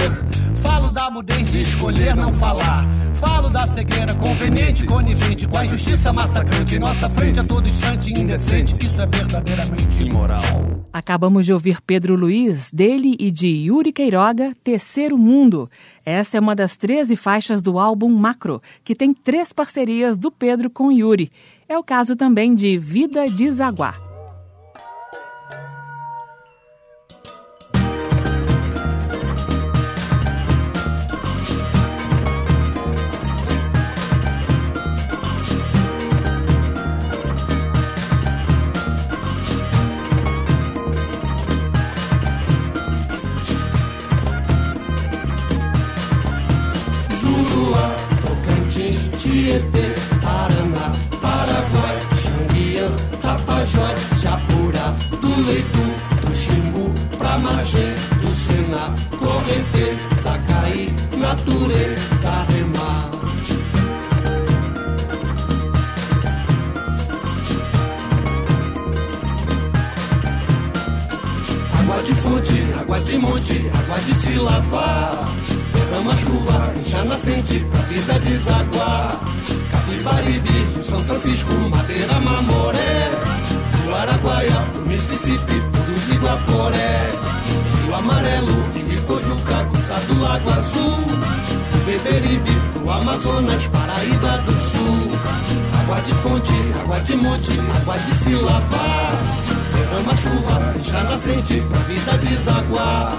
Falo 0.61 0.89
da 0.89 1.11
mudez 1.11 1.51
de 1.51 1.59
escolher 1.59 2.15
não 2.15 2.33
falar. 2.33 2.87
Falo 3.13 3.49
da 3.51 3.67
cegueira 3.67 4.15
conveniente, 4.15 4.85
conivente 4.87 5.47
com 5.47 5.57
a 5.57 5.65
injustiça 5.65 6.11
massacrante 6.11 6.75
em 6.75 6.79
nossa 6.79 7.07
frente 7.07 7.39
a 7.39 7.43
todo 7.43 7.67
instante 7.67 8.11
indecente. 8.11 8.75
Isso 8.83 8.99
é 8.99 9.05
verdadeiramente 9.05 10.01
imoral. 10.01 10.41
Acabamos 10.91 11.45
de 11.45 11.53
ouvir 11.53 11.79
Pedro 11.81 12.15
Luiz, 12.15 12.71
dele 12.71 13.15
e 13.19 13.29
de 13.29 13.47
Yuri 13.47 13.93
Queiroga, 13.93 14.55
Terceiro 14.63 15.17
Mundo. 15.17 15.69
Essa 16.03 16.37
é 16.37 16.39
uma 16.39 16.55
das 16.55 16.75
13 16.77 17.15
faixas 17.15 17.61
do 17.61 17.77
álbum 17.77 18.09
Macro, 18.09 18.59
que 18.83 18.95
tem 18.95 19.13
três 19.13 19.53
parcerias 19.53 20.17
do 20.17 20.31
Pedro 20.31 20.69
com 20.69 20.91
Yuri. 20.91 21.31
É 21.69 21.77
o 21.77 21.83
caso 21.83 22.15
também 22.15 22.55
de 22.55 22.77
Vida 22.77 23.29
de. 23.29 24.10
Tietê, 49.21 49.93
Paraná, 50.19 50.91
Paraguai, 51.21 51.99
Xanguian, 52.15 52.91
Tapajós, 53.21 54.19
Japurá, 54.19 54.95
do 55.21 55.45
Leitu, 55.45 56.25
do 56.25 56.33
Xingu, 56.35 56.91
pra 57.19 57.37
Magé, 57.37 57.95
do 58.19 58.33
Sená, 58.33 58.89
Corrente, 59.19 59.95
Sacaí, 60.19 60.95
Natureza, 61.19 62.45
Remar. 62.49 63.11
Água 71.79 72.01
de 72.01 72.15
fonte, 72.15 72.73
água 72.79 72.99
de 73.01 73.17
monte, 73.19 73.71
água 73.71 73.99
de 73.99 74.15
se 74.15 74.33
lavar. 74.39 75.60
Derrama 75.91 76.15
chuva, 76.15 76.73
enche 76.79 76.95
a 76.95 77.03
nascente, 77.03 77.59
pra 77.69 77.81
vida 77.81 78.17
desaguar. 78.19 79.19
Capibaribe, 79.69 80.83
São 80.85 81.03
Francisco, 81.03 81.51
Madeira, 81.69 82.17
Mamoré. 82.21 82.91
Mississippi, 84.85 85.61
Puro 85.71 85.99
de 86.07 86.17
Guaporé, 86.17 86.97
Rio 87.83 87.95
Amarelo, 87.95 88.53
Rio 88.73 88.93
Ipojuca, 88.93 89.65
Cuca 89.65 89.99
do 90.07 90.21
Lago 90.21 90.49
Azul, 90.49 90.97
Beberibe, 91.85 92.51
pro 92.73 92.89
Amazonas, 92.89 93.67
Paraíba 93.67 94.37
do 94.45 94.51
Sul, 94.53 95.11
água 95.81 95.99
de 96.01 96.13
fonte, 96.13 96.53
água 96.79 96.99
de 97.01 97.15
monte, 97.17 97.59
água 97.81 97.97
de 97.97 98.13
se 98.15 98.29
lavar, 98.35 99.13
derrama 99.73 100.15
chuva, 100.15 100.73
encha 100.77 101.03
nascente, 101.03 101.61
pra 101.69 101.79
vida 101.79 102.17
desaguar. 102.17 103.11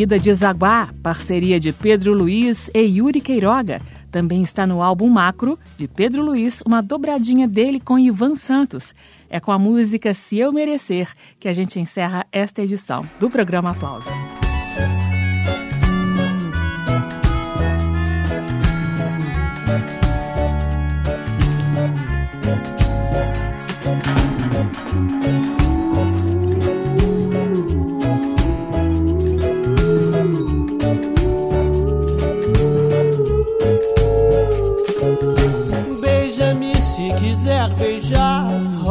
Vida 0.00 0.18
de 0.18 0.32
Zaguá, 0.32 0.88
parceria 1.02 1.60
de 1.60 1.74
Pedro 1.74 2.14
Luiz 2.14 2.70
e 2.74 2.80
Yuri 2.80 3.20
Queiroga. 3.20 3.82
Também 4.10 4.42
está 4.42 4.66
no 4.66 4.80
álbum 4.80 5.10
Macro, 5.10 5.58
de 5.76 5.86
Pedro 5.86 6.22
Luiz, 6.22 6.62
uma 6.62 6.80
dobradinha 6.80 7.46
dele 7.46 7.78
com 7.78 7.98
Ivan 7.98 8.34
Santos. 8.34 8.94
É 9.28 9.38
com 9.38 9.52
a 9.52 9.58
música 9.58 10.14
Se 10.14 10.38
Eu 10.38 10.54
Merecer 10.54 11.12
que 11.38 11.48
a 11.48 11.52
gente 11.52 11.78
encerra 11.78 12.26
esta 12.32 12.62
edição 12.62 13.04
do 13.18 13.28
programa 13.28 13.72
Aplauso. 13.72 14.08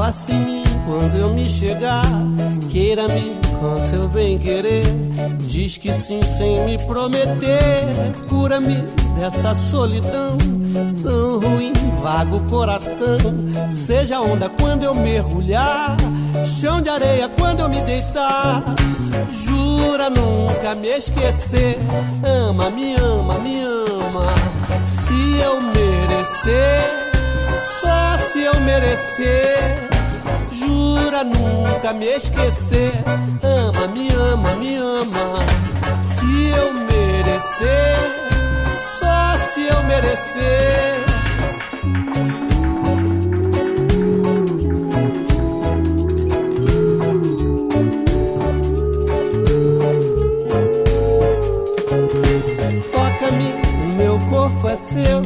Faça 0.10 0.32
em 0.32 0.39
mim 0.39 0.64
quando 0.88 1.18
eu 1.18 1.30
me 1.36 1.47
chegar. 1.47 2.03
Queira-me 2.72 3.38
com 3.60 3.80
seu 3.80 4.07
bem-querer. 4.07 4.84
Diz 5.38 5.78
que 5.78 5.93
sim 5.93 6.24
sem 6.24 6.66
me 6.66 6.80
prometer. 6.86 7.86
Cura-me 8.28 8.78
dessa 9.16 9.53
solidão 9.53 10.36
tão 11.03 11.39
ruim, 11.39 11.74
vago 12.01 12.39
coração. 12.49 13.20
Seja 13.72 14.20
onda 14.20 14.49
quando 14.49 14.82
eu 14.82 14.95
mergulhar, 14.95 15.95
chão 16.43 16.82
de 16.82 16.89
areia 16.89 17.30
quando 17.30 17.60
eu 17.60 17.70
me 17.70 17.80
deitar. 17.82 18.64
Jura 19.32 20.10
nunca 20.10 20.74
me 20.74 20.88
esquecer. 20.88 21.78
Ama, 22.26 22.72
me 22.72 22.95
ama, 22.95 23.38
me 23.38 23.62
ama. 23.62 24.26
Se 24.88 25.38
eu 25.38 25.62
merecer, 25.62 27.12
só 27.60 28.18
se 28.18 28.41
eu 28.41 28.60
merecer 28.62 29.99
jura 30.70 31.24
nunca 31.24 31.94
me 31.94 32.16
esquecer. 32.16 32.94
Ama, 33.44 33.88
me 33.88 34.10
ama, 34.32 34.56
me 34.56 34.76
ama. 34.76 35.28
Se 36.02 36.48
eu 36.48 36.74
merecer, 36.74 37.96
só 38.98 39.36
se 39.50 39.62
eu 39.68 39.84
merecer. 39.84 41.06
Toca-me, 52.94 53.50
o 53.84 53.88
meu 53.98 54.20
corpo 54.30 54.70
é 54.70 54.76
seu. 54.76 55.22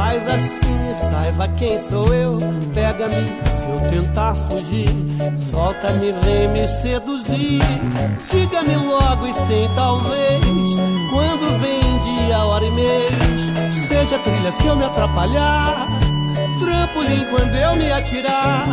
Faz 0.00 0.26
assim 0.28 0.90
e 0.90 0.94
saiba 0.94 1.46
quem 1.58 1.78
sou 1.78 2.06
eu. 2.14 2.38
Pega-me 2.72 3.38
se 3.44 3.64
eu 3.64 3.80
tentar 3.90 4.34
fugir. 4.34 4.88
Solta-me, 5.36 6.10
vem 6.24 6.48
me 6.48 6.66
seduzir. 6.66 7.60
Diga-me 8.30 8.76
logo 8.76 9.26
e 9.26 9.34
sem 9.34 9.68
talvez. 9.74 10.42
Quando 11.10 11.60
vem 11.60 11.98
dia, 11.98 12.38
hora 12.38 12.64
e 12.64 12.70
mês. 12.70 13.52
Seja 13.86 14.18
trilha 14.20 14.50
se 14.50 14.66
eu 14.66 14.74
me 14.74 14.86
atrapalhar. 14.86 15.86
Trampolim 16.58 17.26
quando 17.26 17.54
eu 17.54 17.76
me 17.76 17.92
atirar. 17.92 18.64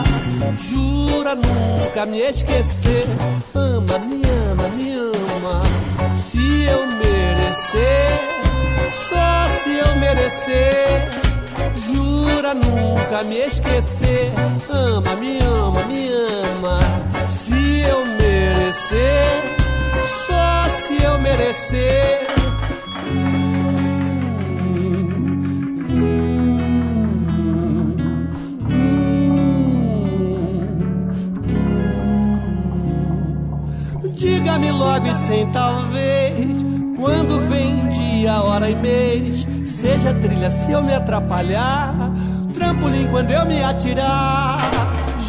Jura 0.55 1.35
nunca 1.35 2.05
me 2.05 2.21
esquecer. 2.21 3.05
Ama, 3.53 3.99
me 3.99 4.21
ama, 4.49 4.69
me 4.69 4.91
ama. 4.93 5.61
Se 6.15 6.63
eu 6.63 6.87
merecer 6.87 8.37
só 9.09 9.36
se 9.63 9.77
eu 9.77 9.95
merecer. 9.95 11.09
Jura 11.75 12.53
nunca 12.53 13.23
me 13.23 13.39
esquecer. 13.39 14.31
Ama, 14.69 15.15
me 15.15 15.39
ama, 15.39 15.83
me 15.85 16.09
ama. 16.09 16.79
Se 17.29 17.81
eu 17.81 18.05
merecer, 18.05 19.43
só 20.25 20.69
se 20.81 21.03
eu 21.03 21.19
merecer. 21.19 22.27
Diga-me 34.13 34.71
logo 34.71 35.07
e 35.07 35.15
sem 35.15 35.45
talvez, 35.51 36.47
quando 36.99 37.39
vem 37.41 37.66
dia, 38.17 38.41
hora 38.41 38.69
e 38.69 38.75
mês. 38.75 39.47
Seja 39.65 40.13
trilha 40.13 40.49
se 40.49 40.71
eu 40.71 40.81
me 40.81 40.93
atrapalhar, 40.93 41.93
trampolim 42.53 43.07
quando 43.07 43.31
eu 43.31 43.45
me 43.45 43.63
atirar. 43.63 44.59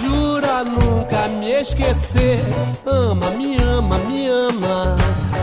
Jura 0.00 0.64
nunca 0.64 1.28
me 1.28 1.52
esquecer. 1.60 2.40
Ama, 2.86 3.30
me 3.30 3.56
ama, 3.58 3.98
me 3.98 4.28
ama. 4.28 4.96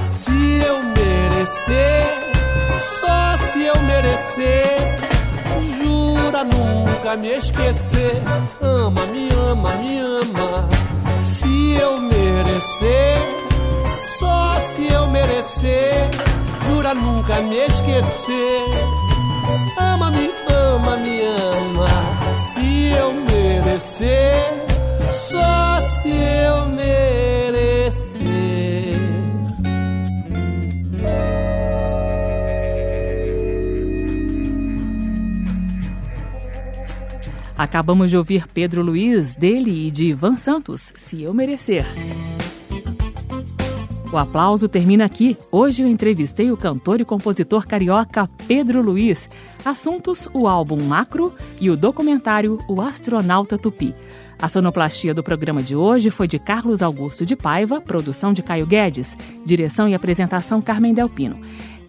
Se 0.09 0.31
eu 0.31 0.77
merecer, 0.83 2.05
só 2.99 3.37
se 3.37 3.63
eu 3.63 3.77
merecer. 3.83 4.97
Jura 5.77 6.43
nunca 6.43 7.15
me 7.17 7.29
esquecer. 7.37 8.21
Ama, 8.61 9.05
me 9.07 9.29
ama, 9.51 9.75
me 9.75 9.99
ama. 9.99 10.67
Se 11.23 11.73
eu 11.73 11.99
merecer, 11.99 13.17
só 14.19 14.55
se 14.67 14.87
eu 14.91 15.07
merecer 15.07 16.09
jura 16.65 16.93
nunca 16.93 17.41
me 17.41 17.57
esquecer. 17.65 18.69
Ama-me, 19.77 20.31
ama-me, 20.49 21.21
ama. 21.21 22.35
Se 22.35 22.87
eu 22.87 23.13
merecer, 23.13 24.35
só 25.11 25.79
se 25.81 26.09
eu 26.09 26.67
merecer. 26.69 26.95
Acabamos 37.57 38.09
de 38.09 38.17
ouvir 38.17 38.47
Pedro 38.53 38.81
Luiz, 38.81 39.33
dele 39.33 39.87
e 39.87 39.91
de 39.91 40.05
Ivan 40.05 40.35
Santos, 40.35 40.93
Se 40.97 41.23
Eu 41.23 41.33
Merecer. 41.33 41.85
O 44.15 44.17
aplauso 44.17 44.69
termina 44.69 45.03
aqui. 45.03 45.37
Hoje 45.51 45.83
eu 45.83 45.89
entrevistei 45.89 46.49
o 46.49 46.55
cantor 46.55 47.01
e 47.01 47.03
compositor 47.03 47.67
carioca 47.67 48.29
Pedro 48.47 48.81
Luiz. 48.81 49.29
Assuntos: 49.65 50.29
o 50.33 50.47
álbum 50.47 50.81
Macro 50.81 51.33
e 51.59 51.69
o 51.69 51.75
documentário 51.75 52.57
O 52.69 52.79
Astronauta 52.79 53.57
Tupi. 53.57 53.93
A 54.39 54.47
sonoplastia 54.47 55.13
do 55.13 55.21
programa 55.21 55.61
de 55.61 55.75
hoje 55.75 56.09
foi 56.09 56.29
de 56.29 56.39
Carlos 56.39 56.81
Augusto 56.81 57.25
de 57.25 57.35
Paiva, 57.35 57.81
produção 57.81 58.31
de 58.31 58.41
Caio 58.41 58.65
Guedes, 58.65 59.17
direção 59.45 59.89
e 59.89 59.93
apresentação 59.93 60.61
Carmen 60.61 60.93
Delpino. 60.93 61.37